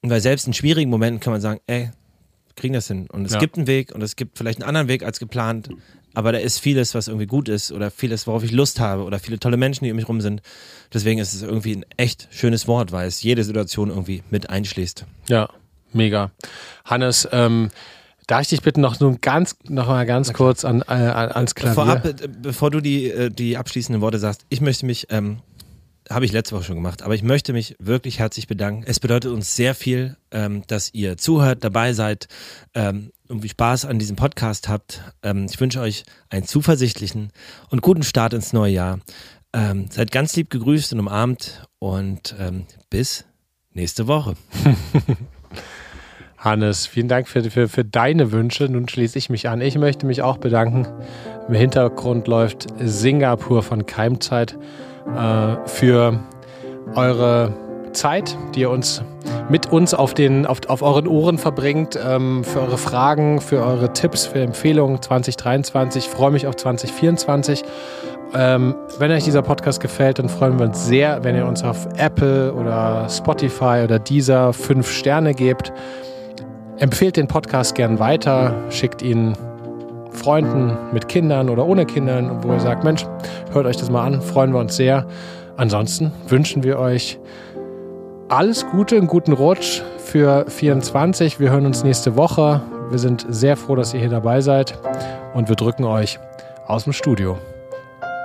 [0.00, 1.90] weil selbst in schwierigen Momenten kann man sagen, ey,
[2.56, 3.08] kriegen das hin.
[3.10, 3.38] Und es ja.
[3.38, 5.68] gibt einen Weg und es gibt vielleicht einen anderen Weg als geplant,
[6.14, 9.18] aber da ist vieles, was irgendwie gut ist oder vieles, worauf ich Lust habe oder
[9.18, 10.42] viele tolle Menschen, die um mich rum sind.
[10.92, 15.06] Deswegen ist es irgendwie ein echt schönes Wort, weil es jede Situation irgendwie mit einschließt.
[15.28, 15.48] Ja,
[15.92, 16.30] mega.
[16.84, 17.70] Hannes, ähm,
[18.30, 20.36] Darf ich dich bitte noch so ganz, noch mal ganz okay.
[20.36, 21.74] kurz an, äh, ans Klavier?
[21.74, 25.40] Vorab, äh, bevor du die, äh, die abschließenden Worte sagst, ich möchte mich ähm,
[26.10, 28.82] habe ich letzte Woche schon gemacht, aber ich möchte mich wirklich herzlich bedanken.
[28.84, 32.26] Es bedeutet uns sehr viel, ähm, dass ihr zuhört, dabei seid,
[32.74, 35.02] ähm, irgendwie Spaß an diesem Podcast habt.
[35.22, 37.30] Ähm, ich wünsche euch einen zuversichtlichen
[37.70, 38.98] und guten Start ins neue Jahr.
[39.52, 43.24] Ähm, seid ganz lieb gegrüßt und umarmt und ähm, bis
[43.72, 44.34] nächste Woche.
[46.38, 48.64] Hannes, vielen Dank für, für, für deine Wünsche.
[48.64, 49.60] Nun schließe ich mich an.
[49.60, 50.86] Ich möchte mich auch bedanken.
[51.46, 54.56] Im Hintergrund läuft Singapur von Keimzeit
[55.16, 56.18] äh, für
[56.94, 57.52] eure
[57.92, 59.02] Zeit, die ihr uns
[59.48, 63.92] mit uns auf, den, auf, auf euren Ohren verbringt, ähm, für eure Fragen, für eure
[63.92, 66.04] Tipps, für Empfehlungen 2023.
[66.04, 67.64] Ich freue mich auf 2024.
[68.32, 71.88] Ähm, wenn euch dieser Podcast gefällt, dann freuen wir uns sehr, wenn ihr uns auf
[71.96, 75.72] Apple oder Spotify oder dieser fünf Sterne gebt.
[76.78, 79.36] Empfehlt den Podcast gern weiter, schickt ihn
[80.12, 83.06] Freunden mit Kindern oder ohne Kindern, wo ihr sagt, Mensch,
[83.52, 85.06] hört euch das mal an, freuen wir uns sehr.
[85.56, 87.18] Ansonsten wünschen wir euch
[88.28, 91.40] alles Gute, einen guten Rutsch für 24.
[91.40, 92.62] Wir hören uns nächste Woche.
[92.90, 94.78] Wir sind sehr froh, dass ihr hier dabei seid
[95.34, 96.18] und wir drücken euch
[96.66, 97.36] aus dem Studio.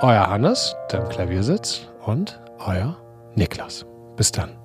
[0.02, 2.96] Euer Hannes, der im Klavier sitzt und euer
[3.36, 3.86] Niklas.
[4.16, 4.65] Bis dann.